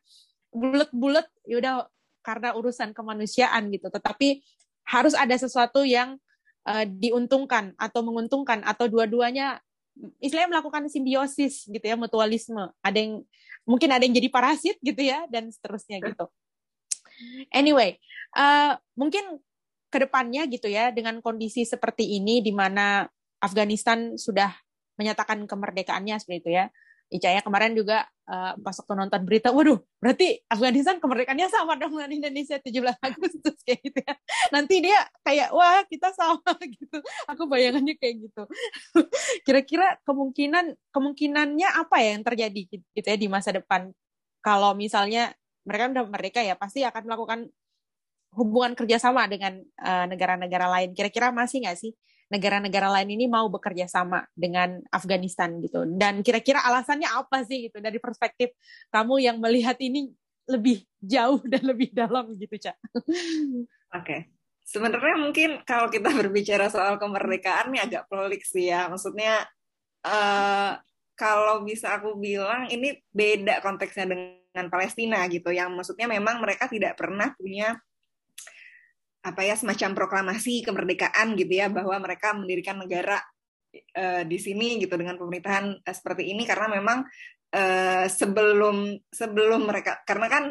[0.53, 1.75] bulat-bulat ya udah
[2.23, 3.87] karena urusan kemanusiaan gitu.
[3.87, 4.43] Tetapi
[4.83, 6.19] harus ada sesuatu yang
[6.67, 9.63] uh, diuntungkan atau menguntungkan atau dua-duanya
[10.17, 12.71] istilahnya melakukan simbiosis gitu ya mutualisme.
[12.81, 13.13] Ada yang
[13.63, 16.27] mungkin ada yang jadi parasit gitu ya dan seterusnya gitu.
[17.53, 17.97] Anyway,
[18.37, 19.41] uh, mungkin
[19.93, 23.05] ke depannya gitu ya dengan kondisi seperti ini di mana
[23.37, 24.49] Afghanistan sudah
[24.97, 26.65] menyatakan kemerdekaannya seperti itu ya.
[27.13, 32.09] Icaya kemarin juga uh, pas waktu nonton berita, waduh, berarti Afghanistan kemerdekaannya sama dong dengan
[32.09, 32.73] Indonesia 17
[33.05, 34.13] Agustus kayak gitu ya.
[34.49, 36.97] Nanti dia kayak, wah kita sama gitu.
[37.29, 38.43] Aku bayangannya kayak gitu.
[39.45, 43.93] Kira-kira kemungkinan kemungkinannya apa ya yang terjadi gitu ya di masa depan?
[44.41, 47.39] Kalau misalnya mereka udah merdeka ya pasti akan melakukan
[48.33, 50.91] hubungan kerjasama dengan uh, negara-negara lain.
[50.97, 51.93] Kira-kira masih nggak sih
[52.33, 55.85] negara-negara lain ini mau bekerja sama dengan Afghanistan gitu.
[55.85, 58.57] Dan kira-kira alasannya apa sih gitu dari perspektif
[58.89, 60.09] kamu yang melihat ini
[60.49, 62.77] lebih jauh dan lebih dalam gitu, Cak.
[62.97, 63.65] Oke.
[63.93, 64.21] Okay.
[64.63, 68.89] Sebenarnya mungkin kalau kita berbicara soal kemerdekaan ini agak pelik sih ya.
[68.89, 69.45] Maksudnya
[70.07, 70.79] uh,
[71.13, 76.93] kalau bisa aku bilang ini beda konteksnya dengan Palestina gitu yang maksudnya memang mereka tidak
[76.93, 77.73] pernah punya
[79.23, 83.17] apa ya semacam proklamasi kemerdekaan gitu ya bahwa mereka mendirikan negara
[83.95, 86.43] uh, di sini gitu dengan pemerintahan uh, seperti ini.
[86.43, 87.07] Karena memang
[87.55, 90.43] uh, sebelum sebelum mereka karena kan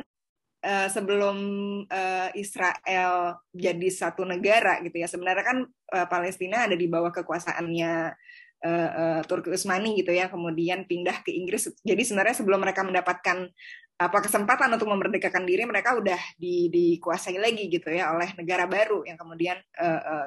[0.64, 1.36] uh, sebelum
[1.84, 7.92] uh, Israel jadi satu negara gitu ya sebenarnya kan uh, Palestina ada di bawah kekuasaannya
[8.64, 11.68] uh, uh, Turki Utsmani gitu ya kemudian pindah ke Inggris.
[11.82, 13.50] Jadi sebenarnya sebelum mereka mendapatkan
[13.98, 19.06] apa kesempatan untuk memerdekakan diri mereka udah di, dikuasai lagi gitu ya oleh negara baru
[19.06, 20.26] yang kemudian uh,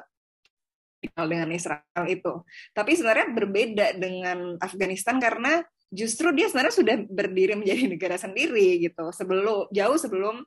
[1.28, 2.42] dengan Israel itu.
[2.72, 5.60] Tapi sebenarnya berbeda dengan Afghanistan karena
[5.92, 10.42] justru dia sebenarnya sudah berdiri menjadi negara sendiri gitu sebelum jauh sebelum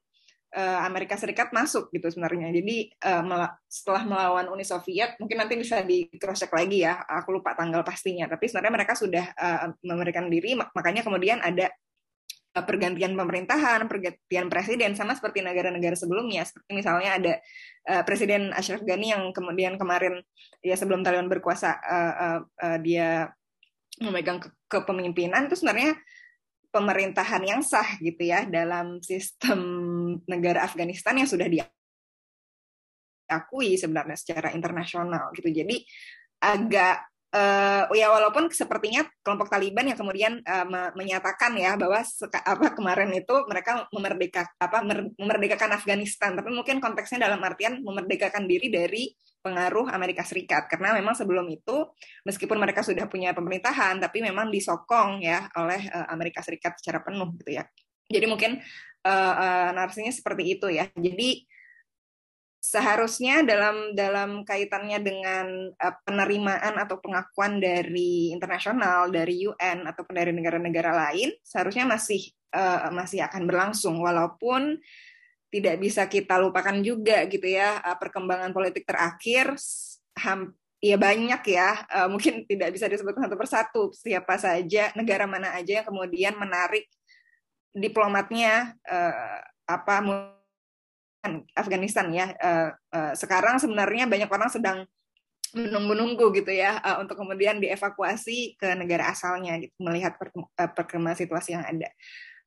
[0.55, 2.49] uh, Amerika Serikat masuk gitu sebenarnya.
[2.49, 7.05] Jadi uh, setelah melawan Uni Soviet, mungkin nanti bisa di cross check lagi ya.
[7.21, 8.25] Aku lupa tanggal pastinya.
[8.25, 11.69] Tapi sebenarnya mereka sudah uh, memberikan diri, makanya kemudian ada
[12.63, 16.48] pergantian pemerintahan, pergantian presiden sama seperti negara-negara sebelumnya.
[16.48, 17.34] Seperti misalnya ada
[17.91, 20.24] uh, Presiden Ashraf Ghani yang kemudian kemarin
[20.63, 22.43] ya sebelum Taliban berkuasa uh,
[22.84, 23.32] dia
[24.00, 26.00] memegang ke kepemimpinan itu sebenarnya
[26.69, 29.60] pemerintahan yang sah gitu ya dalam sistem
[30.30, 31.50] negara Afghanistan yang sudah
[33.28, 35.50] diakui sebenarnya secara internasional gitu.
[35.50, 35.82] Jadi
[36.39, 42.02] agak uh, ya walaupun sepertinya kelompok Taliban yang kemudian uh, me menyatakan ya bahwa
[42.46, 44.82] apa kemarin itu mereka memerdeka apa
[45.18, 51.15] memerdekakan Afghanistan, tapi mungkin konteksnya dalam artian memerdekakan diri dari pengaruh Amerika Serikat karena memang
[51.15, 51.88] sebelum itu
[52.28, 57.30] meskipun mereka sudah punya pemerintahan tapi memang disokong ya oleh uh, Amerika Serikat secara penuh
[57.39, 57.63] gitu ya.
[58.10, 58.58] Jadi mungkin
[59.06, 60.89] uh, uh, narasinya seperti itu ya.
[60.92, 61.46] Jadi
[62.60, 65.48] seharusnya dalam dalam kaitannya dengan
[65.80, 72.91] uh, penerimaan atau pengakuan dari internasional dari UN ataupun dari negara-negara lain seharusnya masih uh,
[72.91, 74.04] masih akan berlangsung.
[74.04, 74.76] Walaupun
[75.50, 79.56] tidak bisa kita lupakan juga gitu ya uh, perkembangan politik terakhir
[80.19, 85.56] ham, ya banyak ya uh, mungkin tidak bisa disebutkan satu persatu siapa saja negara mana
[85.56, 86.88] aja yang kemudian menarik
[87.72, 89.95] diplomatnya uh, apa
[91.55, 92.32] Afghanistan ya.
[92.39, 94.88] Uh, uh, sekarang sebenarnya banyak orang sedang
[95.49, 101.58] menunggu-nunggu gitu ya uh, untuk kemudian dievakuasi ke negara asalnya gitu melihat per, perkembangan situasi
[101.58, 101.89] yang ada.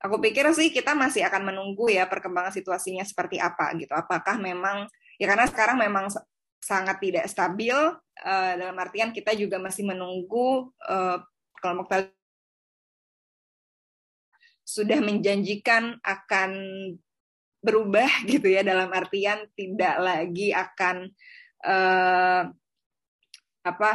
[0.03, 3.95] Aku pikir sih kita masih akan menunggu ya perkembangan situasinya seperti apa gitu.
[3.95, 4.87] Apakah memang
[5.19, 6.11] ya karena sekarang memang
[6.63, 11.19] sangat tidak stabil uh, dalam artian kita juga masih menunggu uh,
[11.59, 12.23] kelompok Taliban
[14.73, 16.51] sudah menjanjikan akan
[17.63, 21.09] berubah gitu ya dalam artian tidak lagi akan
[21.65, 22.43] uh,
[23.63, 23.91] apa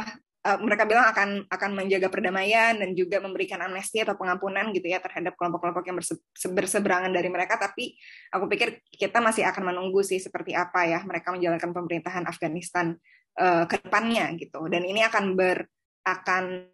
[0.48, 4.98] uh, mereka bilang akan akan menjaga perdamaian dan juga memberikan amnesti atau pengampunan gitu ya
[5.04, 6.16] terhadap kelompok-kelompok yang berse
[6.48, 7.60] berseberangan dari mereka.
[7.60, 7.92] Tapi
[8.32, 12.96] aku pikir kita masih akan menunggu sih seperti apa ya mereka menjalankan pemerintahan Afghanistan
[13.36, 14.64] uh, ke depannya gitu.
[14.72, 15.68] Dan ini akan ber
[16.08, 16.64] akan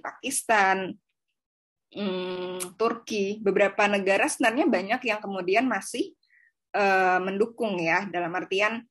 [0.00, 0.94] Pakistan,
[1.92, 6.16] hmm, Turki, beberapa negara sebenarnya banyak yang kemudian masih
[6.76, 8.86] uh, mendukung ya dalam artian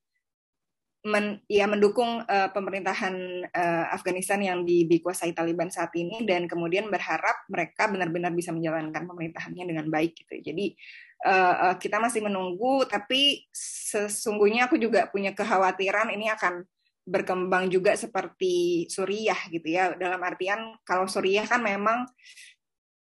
[1.02, 3.14] men, ya mendukung uh, pemerintahan
[3.50, 9.02] uh, Afghanistan yang di, dikuasai Taliban saat ini dan kemudian berharap mereka benar-benar bisa menjalankan
[9.02, 10.52] pemerintahannya dengan baik gitu.
[10.52, 10.78] Jadi
[11.26, 16.62] uh, kita masih menunggu tapi sesungguhnya aku juga punya kekhawatiran ini akan
[17.02, 19.94] berkembang juga seperti Suriah gitu ya.
[19.98, 22.06] Dalam artian kalau Suriah kan memang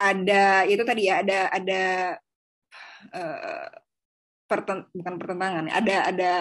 [0.00, 1.82] ada itu tadi ya ada ada
[3.14, 3.66] uh,
[4.50, 6.32] perten, bukan pertentangan ada ada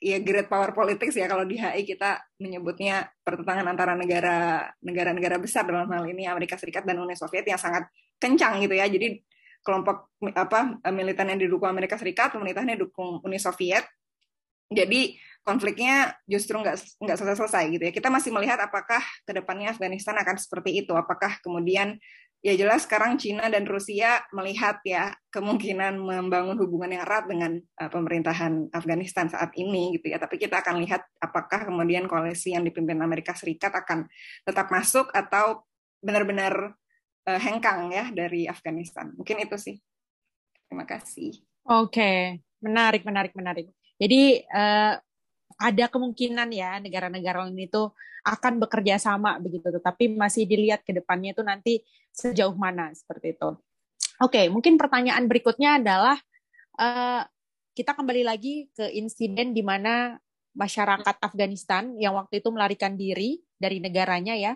[0.00, 1.28] ya great power politics ya.
[1.28, 6.88] Kalau di HI kita menyebutnya pertentangan antara negara negara-negara besar dalam hal ini Amerika Serikat
[6.88, 8.88] dan Uni Soviet yang sangat kencang gitu ya.
[8.88, 9.20] Jadi
[9.60, 13.84] kelompok apa militer yang didukung Amerika Serikat pemerintahannya didukung Uni Soviet.
[14.70, 17.92] Jadi konfliknya justru nggak nggak selesai-selesai gitu ya.
[17.92, 20.92] Kita masih melihat apakah ke depannya Afghanistan akan seperti itu.
[20.92, 21.96] Apakah kemudian
[22.40, 27.90] ya jelas sekarang Cina dan Rusia melihat ya kemungkinan membangun hubungan yang erat dengan uh,
[27.92, 30.20] pemerintahan Afghanistan saat ini gitu ya.
[30.20, 34.08] Tapi kita akan lihat apakah kemudian koalisi yang dipimpin Amerika Serikat akan
[34.44, 35.64] tetap masuk atau
[36.00, 36.76] benar-benar
[37.28, 39.12] uh, hengkang ya dari Afghanistan.
[39.16, 39.76] Mungkin itu sih.
[40.70, 41.34] Terima kasih.
[41.66, 42.18] Oke, okay.
[42.62, 43.66] menarik, menarik, menarik.
[44.00, 44.96] Jadi uh,
[45.60, 47.92] ada kemungkinan ya negara-negara lain itu
[48.24, 53.50] akan bekerja sama begitu, tetapi masih dilihat ke depannya itu nanti sejauh mana seperti itu.
[54.20, 56.16] Oke, mungkin pertanyaan berikutnya adalah
[56.80, 57.24] uh,
[57.76, 60.20] kita kembali lagi ke insiden di mana
[60.56, 64.52] masyarakat Afghanistan yang waktu itu melarikan diri dari negaranya ya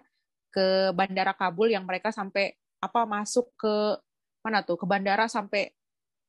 [0.53, 3.97] ke bandara Kabul yang mereka sampai apa masuk ke
[4.45, 5.73] mana tuh ke bandara sampai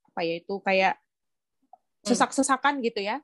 [0.08, 2.08] apa ya itu kayak hmm.
[2.08, 3.20] sesak-sesakan gitu ya.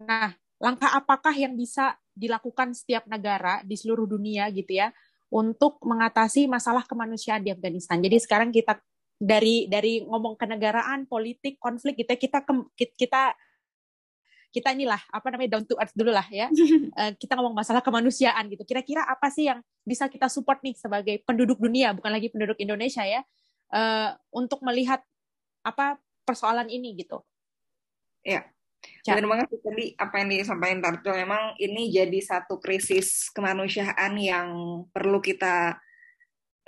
[0.00, 0.32] Nah,
[0.64, 4.88] langkah apakah yang bisa dilakukan setiap negara di seluruh dunia gitu ya
[5.28, 8.00] untuk mengatasi masalah kemanusiaan di Afghanistan.
[8.00, 8.80] Jadi sekarang kita
[9.20, 12.40] dari dari ngomong kenegaraan, politik, konflik kita kita
[12.96, 13.36] kita
[14.54, 16.46] kita inilah apa namanya down to earth dulu lah ya.
[16.94, 18.62] uh, kita ngomong masalah kemanusiaan gitu.
[18.62, 23.02] Kira-kira apa sih yang bisa kita support nih sebagai penduduk dunia, bukan lagi penduduk Indonesia
[23.02, 23.20] ya,
[23.74, 25.02] uh, untuk melihat
[25.66, 27.20] apa persoalan ini gitu.
[28.22, 28.46] Ya,
[29.04, 34.48] Benar banget tadi apa yang disampaikan Tarto memang ini jadi satu krisis kemanusiaan yang
[34.88, 35.76] perlu kita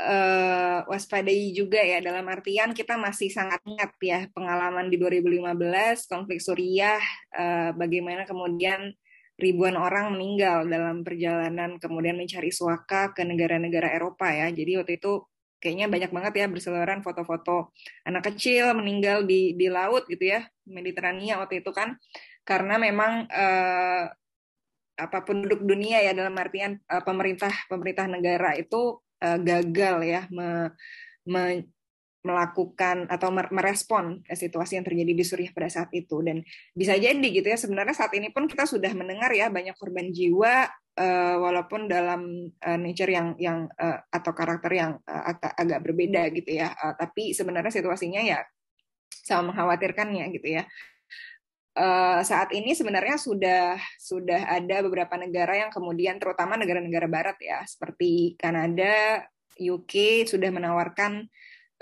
[0.00, 2.04] uh, waspadai juga ya.
[2.04, 7.00] Dalam artian kita masih sangat ingat ya pengalaman di 2015 konflik Suriah
[7.32, 8.92] uh, bagaimana kemudian
[9.36, 14.48] ribuan orang meninggal dalam perjalanan kemudian mencari suaka ke negara-negara Eropa ya.
[14.52, 15.24] Jadi waktu itu
[15.58, 17.72] kayaknya banyak banget ya berseliweran foto-foto
[18.04, 21.96] anak kecil meninggal di di laut gitu ya Mediterania waktu itu kan.
[22.46, 24.04] Karena memang uh,
[24.96, 30.70] apa penduduk dunia ya dalam artian uh, pemerintah pemerintah negara itu uh, gagal ya me,
[31.28, 31.66] me,
[32.26, 36.22] melakukan atau merespon situasi yang terjadi di Suriah pada saat itu.
[36.22, 36.42] Dan
[36.74, 40.66] bisa jadi gitu ya sebenarnya saat ini pun kita sudah mendengar ya banyak korban jiwa
[40.96, 46.56] uh, walaupun dalam uh, nature yang yang uh, atau karakter yang uh, agak berbeda gitu
[46.56, 48.40] ya uh, tapi sebenarnya situasinya ya
[49.08, 50.64] sama mengkhawatirkannya gitu ya
[51.76, 57.60] Uh, saat ini sebenarnya sudah sudah ada beberapa negara yang kemudian terutama negara-negara barat ya
[57.68, 59.28] seperti Kanada,
[59.60, 61.28] UK sudah menawarkan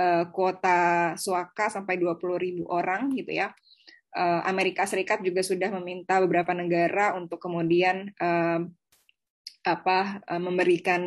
[0.03, 3.55] uh, kuota suaka sampai 20 ribu orang gitu ya.
[4.51, 8.67] Amerika Serikat juga sudah meminta beberapa negara untuk kemudian uh,
[9.65, 11.03] apa uh, memberikan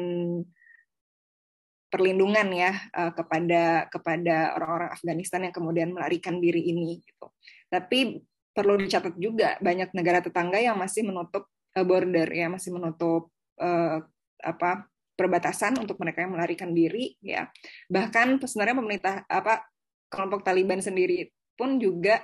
[1.88, 7.32] perlindungan ya uh, kepada kepada orang-orang Afghanistan yang kemudian melarikan diri ini gitu.
[7.72, 8.20] Tapi
[8.52, 14.04] perlu dicatat juga banyak negara tetangga yang masih menutup uh, border ya, masih menutup uh,
[14.43, 17.48] apa perbatasan untuk mereka yang melarikan diri ya.
[17.88, 19.65] Bahkan sebenarnya pemerintah apa
[20.12, 22.22] kelompok Taliban sendiri pun juga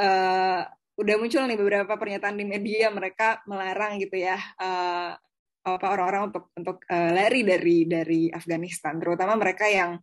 [0.00, 0.62] uh,
[0.98, 5.14] udah muncul nih beberapa pernyataan di media mereka melarang gitu ya uh,
[5.76, 10.00] apa orang-orang untuk untuk uh, lari dari dari Afghanistan, terutama mereka yang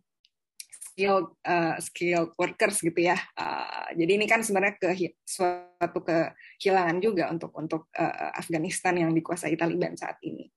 [0.96, 3.18] skill uh, skill workers gitu ya.
[3.36, 9.58] Uh, jadi ini kan sebenarnya ke suatu kehilangan juga untuk untuk uh, Afghanistan yang dikuasai
[9.60, 10.48] Taliban saat ini.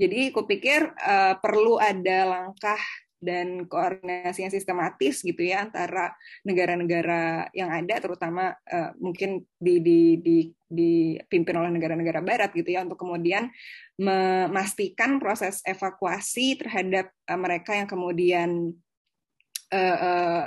[0.00, 2.80] Jadi kupikir uh, perlu ada langkah
[3.24, 6.12] dan koordinasi yang sistematis gitu ya antara
[6.44, 10.36] negara-negara yang ada terutama uh, mungkin di, di, di,
[10.74, 13.48] dipimpin oleh negara-negara barat gitu ya untuk kemudian
[13.94, 18.74] memastikan proses evakuasi terhadap uh, mereka yang kemudian
[19.70, 20.42] uh, uh,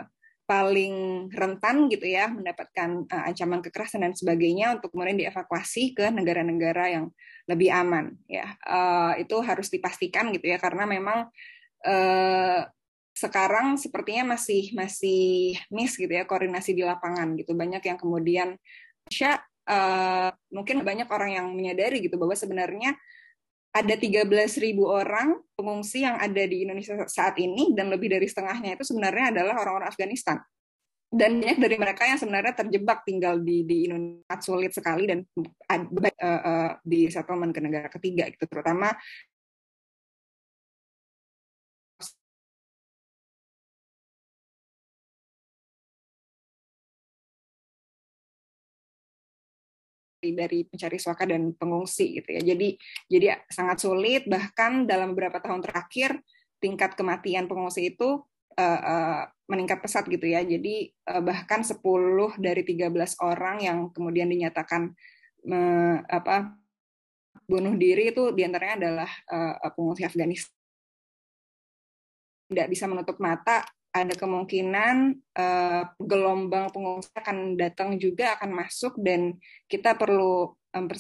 [0.47, 6.87] paling rentan gitu ya mendapatkan uh, ancaman kekerasan dan sebagainya untuk kemudian dievakuasi ke negara-negara
[6.87, 7.05] yang
[7.51, 8.55] lebih aman ya.
[8.63, 11.27] Uh, itu harus dipastikan gitu ya karena memang
[11.83, 12.61] uh,
[13.11, 17.51] sekarang sepertinya masih masih miss gitu ya koordinasi di lapangan gitu.
[17.51, 18.55] Banyak yang kemudian
[19.67, 22.95] uh, mungkin banyak orang yang menyadari gitu bahwa sebenarnya
[23.75, 28.87] ada 13.000 orang pengungsi yang ada di Indonesia saat ini dan lebih dari setengahnya itu
[28.87, 30.41] sebenarnya adalah orang-orang Afghanistan.
[31.07, 34.35] Dan banyak dari mereka yang sebenarnya terjebak tinggal di di Indonesia.
[34.43, 35.79] Sulit sekali dan uh,
[36.27, 38.43] uh, di settlement ke negara ketiga gitu.
[38.43, 38.91] Terutama
[50.33, 52.41] dari pencari suaka dan pengungsi gitu ya.
[52.41, 52.75] Jadi
[53.07, 56.19] jadi sangat sulit bahkan dalam beberapa tahun terakhir
[56.57, 58.25] tingkat kematian pengungsi itu
[58.57, 60.41] uh, uh, meningkat pesat gitu ya.
[60.43, 61.79] Jadi uh, bahkan 10
[62.41, 62.91] dari 13
[63.23, 64.91] orang yang kemudian dinyatakan
[65.47, 66.57] uh, apa
[67.47, 70.51] bunuh diri itu di antaranya adalah uh, pengungsi Afghanistan.
[72.47, 73.63] Tidak bisa menutup mata
[74.03, 74.95] ada kemungkinan
[75.37, 80.53] uh, gelombang pengungsi akan datang juga akan masuk dan kita perlu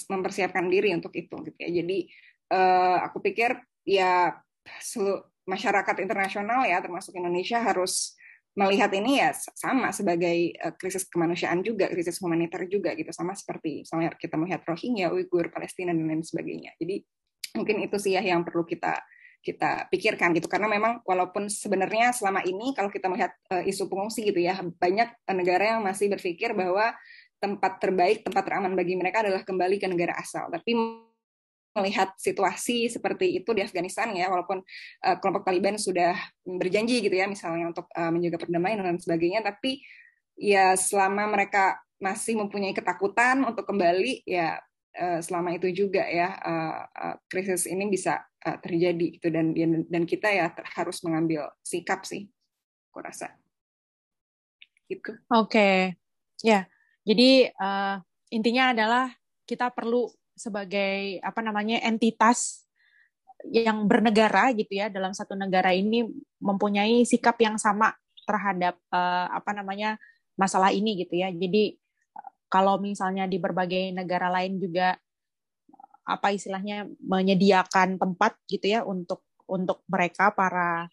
[0.09, 1.69] mempersiapkan diri untuk itu gitu ya.
[1.69, 2.09] Jadi
[2.49, 4.33] uh, aku pikir ya
[4.81, 8.17] seluruh masyarakat internasional ya termasuk Indonesia harus
[8.57, 13.85] melihat ini ya sama sebagai uh, krisis kemanusiaan juga, krisis humanitar juga gitu sama seperti
[13.85, 16.73] sama kita melihat Rohingya, Uighur, Palestina dan lain sebagainya.
[16.81, 17.05] Jadi
[17.53, 18.97] mungkin itu sih ya yang perlu kita
[19.41, 20.51] kita pikirkan gitu.
[20.51, 25.09] Karena memang walaupun sebenarnya selama ini kalau kita melihat uh, isu pengungsi gitu ya banyak
[25.31, 26.91] negara yang masih berpikir bahwa
[27.37, 30.49] tempat terbaik tempat teraman bagi mereka adalah kembali ke negara asal.
[30.51, 30.73] Tapi
[31.77, 34.65] melihat situasi seperti itu di Afghanistan ya walaupun
[35.05, 39.85] uh, kelompok Taliban sudah berjanji gitu ya misalnya untuk uh, menjaga perdamaian dan sebagainya tapi
[40.33, 44.61] ya selama mereka masih mempunyai ketakutan untuk kembali ya
[44.97, 46.33] selama itu juga ya
[47.29, 48.17] krisis ini bisa
[48.47, 49.51] uh, terjadi gitu dan
[49.91, 50.47] dan kita ya
[50.79, 52.31] harus mengambil sikap sih
[52.89, 53.35] aku rasa
[54.87, 55.99] gitu oke okay.
[56.39, 56.63] ya
[57.03, 57.99] jadi uh,
[58.31, 59.11] intinya adalah
[59.43, 62.67] kita perlu sebagai apa namanya entitas
[63.47, 66.07] yang bernegara gitu ya dalam satu negara ini
[66.41, 67.93] mempunyai sikap yang sama
[68.27, 69.95] terhadap uh, apa namanya
[70.37, 71.31] masalah ini gitu ya.
[71.31, 71.79] Jadi
[72.47, 74.95] kalau misalnya di berbagai negara lain juga
[76.07, 80.87] apa istilahnya menyediakan tempat gitu ya untuk untuk mereka para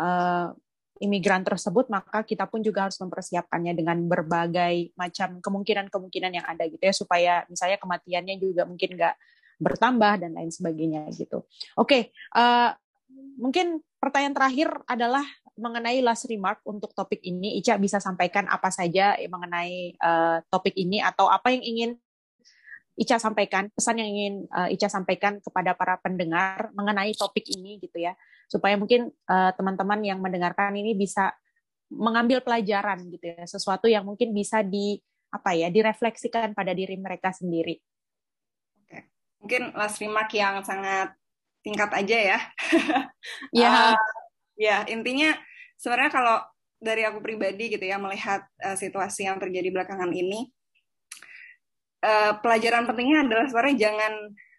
[0.00, 0.48] uh,
[0.96, 6.80] imigran tersebut maka kita pun juga harus mempersiapkannya dengan berbagai macam kemungkinan-kemungkinan yang ada gitu
[6.80, 9.14] ya supaya misalnya kematiannya juga mungkin nggak
[9.60, 11.44] bertambah dan lain sebagainya gitu.
[11.76, 12.02] Oke, okay,
[12.36, 12.70] uh, eh,
[13.40, 15.24] mungkin pertanyaan terakhir adalah
[15.56, 17.56] mengenai last remark untuk topik ini.
[17.56, 21.90] Ica bisa sampaikan apa saja mengenai uh, topik ini atau apa yang ingin
[22.96, 28.00] Ica sampaikan, pesan yang ingin uh, Ica sampaikan kepada para pendengar mengenai topik ini gitu
[28.00, 28.16] ya,
[28.48, 31.36] supaya mungkin teman teman-teman yang mendengarkan ini bisa
[31.92, 34.96] mengambil pelajaran gitu ya, sesuatu yang mungkin bisa di
[35.28, 37.76] apa ya, direfleksikan pada diri mereka sendiri.
[38.80, 39.12] Oke.
[39.44, 41.12] Mungkin last remark yang sangat
[41.60, 42.38] tingkat aja ya.
[43.50, 43.90] Ya.
[43.92, 43.98] uh,
[44.54, 45.34] ya, intinya
[45.74, 46.38] sebenarnya kalau
[46.78, 50.46] dari aku pribadi gitu ya melihat uh, situasi yang terjadi belakangan ini
[52.06, 54.12] uh, pelajaran pentingnya adalah sebenarnya jangan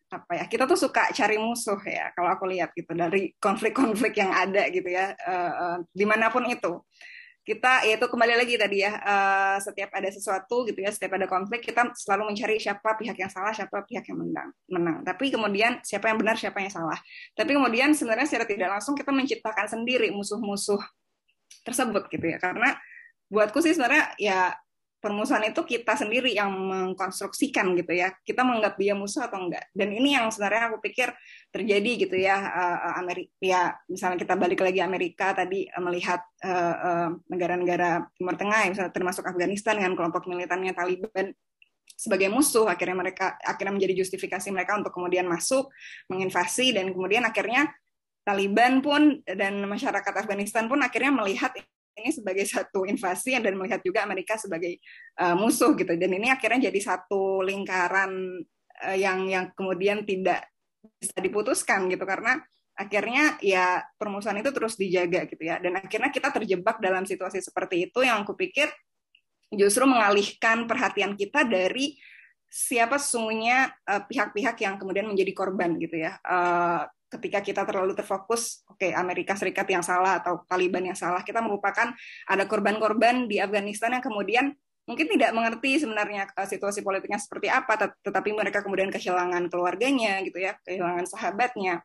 [0.08, 4.32] apa ya kita tuh suka cari musuh ya kalau aku lihat gitu dari konflik-konflik yang
[4.32, 6.84] ada gitu ya uh, di mana pun itu.
[7.48, 11.32] Kita ya itu kembali lagi tadi ya uh, setiap ada sesuatu gitu ya setiap ada
[11.32, 14.98] konflik kita selalu mencari siapa pihak yang salah siapa pihak yang menang menang.
[15.08, 17.00] Tapi kemudian siapa yang benar siapa yang salah.
[17.40, 20.80] Tapi kemudian sebenarnya secara tidak langsung kita menciptakan sendiri musuh-musuh
[21.64, 22.36] tersebut gitu ya.
[22.36, 22.76] Karena
[23.32, 24.52] buatku sih sebenarnya ya
[24.98, 28.14] permusuhan itu kita sendiri yang mengkonstruksikan gitu ya.
[28.26, 29.70] Kita menganggap dia musuh atau enggak.
[29.72, 31.14] Dan ini yang sebenarnya aku pikir
[31.54, 36.22] terjadi gitu ya uh, Amerika ya misalnya kita balik lagi Amerika tadi uh, melihat
[37.32, 41.34] negara-negara Timur Tengah misalnya termasuk Afghanistan dengan kelompok militannya Taliban
[41.98, 45.74] sebagai musuh akhirnya mereka akhirnya menjadi justifikasi mereka untuk kemudian masuk
[46.14, 47.74] menginvasi dan kemudian akhirnya
[48.22, 51.56] Taliban pun dan masyarakat Afghanistan pun akhirnya melihat
[51.98, 54.78] ini sebagai satu invasi dan melihat juga Amerika sebagai
[55.20, 55.98] uh, musuh gitu.
[55.98, 58.42] Dan ini akhirnya jadi satu lingkaran
[58.86, 60.48] uh, yang yang kemudian tidak
[61.02, 62.06] bisa diputuskan gitu.
[62.06, 62.38] Karena
[62.78, 65.58] akhirnya ya permusuhan itu terus dijaga gitu ya.
[65.58, 68.70] Dan akhirnya kita terjebak dalam situasi seperti itu yang aku pikir
[69.52, 71.96] justru mengalihkan perhatian kita dari
[72.48, 76.16] siapa sesungguhnya eh, pihak-pihak uh, yang kemudian menjadi korban gitu ya.
[76.24, 81.24] Uh, ketika kita terlalu terfokus, oke okay, Amerika Serikat yang salah atau Taliban yang salah,
[81.24, 81.96] kita merupakan
[82.28, 84.52] ada korban-korban di Afghanistan yang kemudian
[84.88, 90.24] mungkin tidak mengerti sebenarnya uh, situasi politiknya seperti apa, tet tetapi mereka kemudian kehilangan keluarganya
[90.24, 91.84] gitu ya, kehilangan sahabatnya.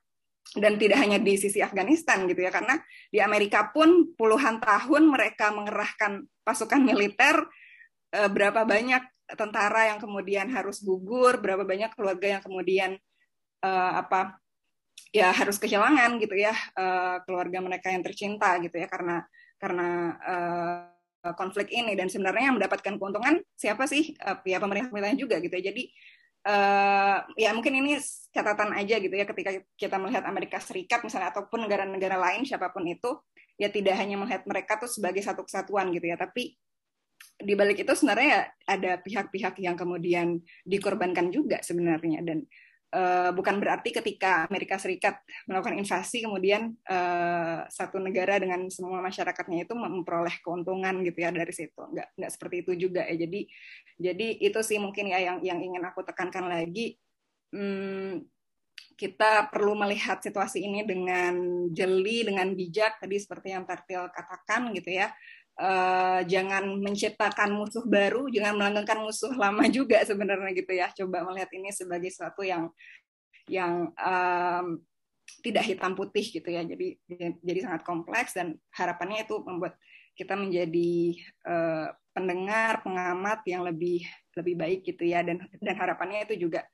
[0.59, 2.75] Dan tidak hanya di sisi Afghanistan gitu ya, karena
[3.15, 7.47] di Amerika pun puluhan tahun mereka mengerahkan pasukan militer,
[8.19, 9.07] uh, berapa banyak
[9.39, 12.91] tentara yang kemudian harus gugur, berapa banyak keluarga yang kemudian
[13.63, 14.42] uh, apa
[15.13, 19.21] ya harus kehilangan gitu ya uh, keluarga mereka yang tercinta gitu ya karena
[19.61, 19.89] karena
[20.25, 21.95] uh, konflik ini.
[21.95, 24.17] Dan sebenarnya yang mendapatkan keuntungan siapa sih?
[24.19, 25.71] Uh, ya pemerintah pemerintah juga gitu ya.
[25.71, 25.83] Jadi
[26.49, 28.01] uh, ya mungkin ini
[28.33, 32.89] catatan aja gitu ya ketika kita melihat Amerika Serikat misalnya ataupun negara-negara lain siapa pun
[32.89, 33.21] itu
[33.61, 36.17] ya tidak hanya melihat mereka tuh sebagai satu kesatuan gitu ya.
[36.19, 36.57] Tapi
[37.43, 42.25] di balik itu sebenarnya ya ada pihak-pihak yang kemudian dikorbankan juga sebenarnya.
[42.25, 42.43] Dan
[42.93, 49.65] Uh, bukan berarti ketika Amerika Serikat melakukan invasi kemudian uh, satu negara dengan semua masyarakatnya
[49.65, 51.73] itu memperoleh keuntungan gitu ya dari situ.
[51.81, 53.17] Nggak nggak seperti itu juga ya.
[53.25, 53.41] Jadi
[53.97, 57.01] jadi itu sih mungkin ya yang yang ingin aku tekankan lagi.
[57.49, 58.29] Hmm,
[59.01, 63.01] kita perlu melihat situasi ini dengan jeli dengan bijak.
[63.01, 65.09] Tadi seperti yang Tartil katakan gitu ya
[65.63, 70.91] uh, jangan menciptakan musuh baru, jangan melanggengkan musuh lama juga sebenarnya gitu ya.
[70.91, 72.67] Coba melihat ini sebagai sesuatu yang
[73.47, 74.83] yang um,
[75.43, 76.67] tidak hitam putih gitu ya.
[76.67, 76.99] Jadi
[77.41, 79.79] jadi sangat kompleks dan harapannya itu membuat
[80.19, 81.17] kita menjadi
[81.49, 84.05] uh, pendengar, pengamat yang lebih
[84.37, 86.65] lebih baik gitu ya dan dan harapannya itu juga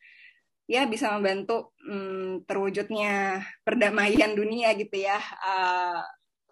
[0.68, 5.20] ya bisa membantu um, terwujudnya perdamaian dunia gitu ya.
[5.44, 6.02] Uh,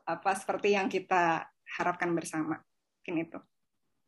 [0.06, 2.60] apa seperti yang kita harapkan bersama.
[3.04, 3.38] Mungkin itu.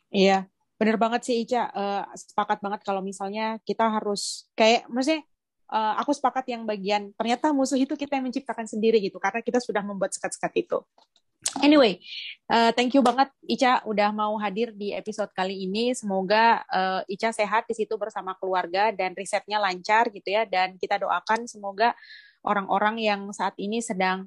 [0.09, 0.49] Iya,
[0.81, 1.69] benar banget sih Ica.
[1.71, 5.23] Uh, sepakat banget kalau misalnya kita harus kayak maksudnya
[5.69, 9.61] uh, aku sepakat yang bagian ternyata musuh itu kita yang menciptakan sendiri gitu karena kita
[9.61, 10.81] sudah membuat sekat-sekat itu.
[11.63, 12.03] Anyway,
[12.51, 15.95] uh, thank you banget Ica udah mau hadir di episode kali ini.
[15.95, 20.43] Semoga uh, Ica sehat di situ bersama keluarga dan risetnya lancar gitu ya.
[20.43, 21.95] Dan kita doakan semoga
[22.43, 24.27] orang-orang yang saat ini sedang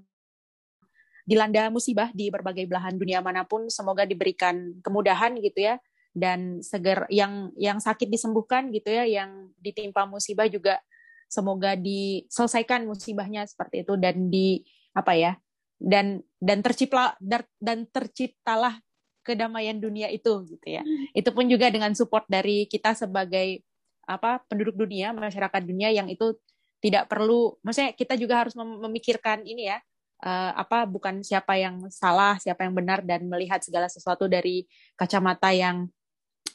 [1.32, 5.79] dilanda musibah di berbagai belahan dunia mana pun semoga diberikan kemudahan gitu ya
[6.11, 10.84] dan seger yang yang sakit disembuhkan gitu ya yang ditimpa musibah juga
[11.32, 14.59] semoga diselesaikan musibahnya seperti itu dan di
[14.91, 15.39] apa ya
[15.79, 17.15] dan dan tercipta
[17.63, 18.84] dan terciptalah
[19.23, 21.15] kedamaian dunia itu gitu ya hmm.
[21.15, 23.63] itu pun juga dengan support dari kita sebagai
[24.03, 26.36] apa penduduk dunia masyarakat dunia yang itu
[26.84, 29.79] tidak perlu maksudnya kita juga harus memikirkan ini ya
[30.24, 34.65] uh, apa bukan siapa yang salah siapa yang benar dan melihat segala sesuatu dari
[34.97, 35.89] kacamata yang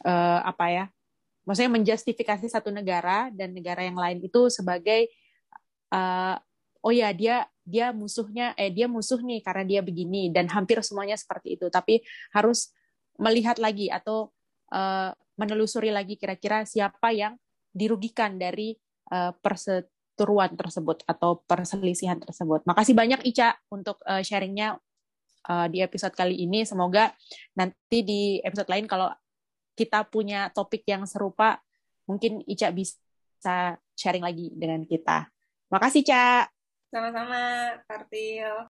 [0.06, 0.84] uh, apa ya
[1.46, 5.10] maksudnya menjustifikasi satu negara dan negara yang lain itu sebagai
[5.94, 6.34] uh,
[6.82, 11.18] oh ya dia dia musuhnya eh dia musuh nih karena dia begini dan hampir semuanya
[11.18, 11.66] seperti itu.
[11.66, 12.70] Tapi harus
[13.18, 14.30] melihat lagi atau
[14.70, 17.34] uh, menelusuri lagi kira-kira siapa yang
[17.74, 18.78] dirugikan dari
[19.10, 19.34] uh,
[20.16, 22.64] perseteruan tersebut atau perselisihan tersebut.
[22.64, 24.80] Makasih banyak Ica untuk uh, sharingnya
[25.44, 26.64] uh, di episode kali ini.
[26.64, 27.12] Semoga
[27.52, 29.12] nanti di episode lain kalau
[29.76, 31.60] kita punya topik yang serupa,
[32.08, 35.28] mungkin Ica bisa sharing lagi dengan kita.
[35.68, 36.48] Makasih, Ca.
[36.88, 38.72] Sama-sama, Kartil.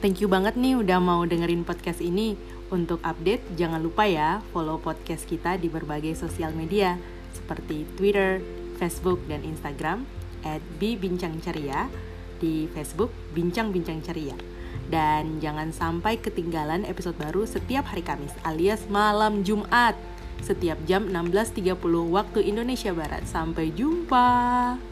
[0.00, 2.32] Thank you banget nih udah mau dengerin podcast ini.
[2.70, 6.94] Untuk update, jangan lupa ya follow podcast kita di berbagai sosial media
[7.34, 8.38] seperti Twitter,
[8.78, 10.06] Facebook, dan Instagram
[10.46, 11.90] at Bincang Ceria
[12.38, 14.38] di Facebook Bincang Bincang Ceria.
[14.86, 19.98] Dan jangan sampai ketinggalan episode baru setiap hari Kamis alias malam Jumat
[20.40, 21.74] setiap jam 16.30
[22.10, 23.26] waktu Indonesia Barat.
[23.26, 24.89] Sampai jumpa.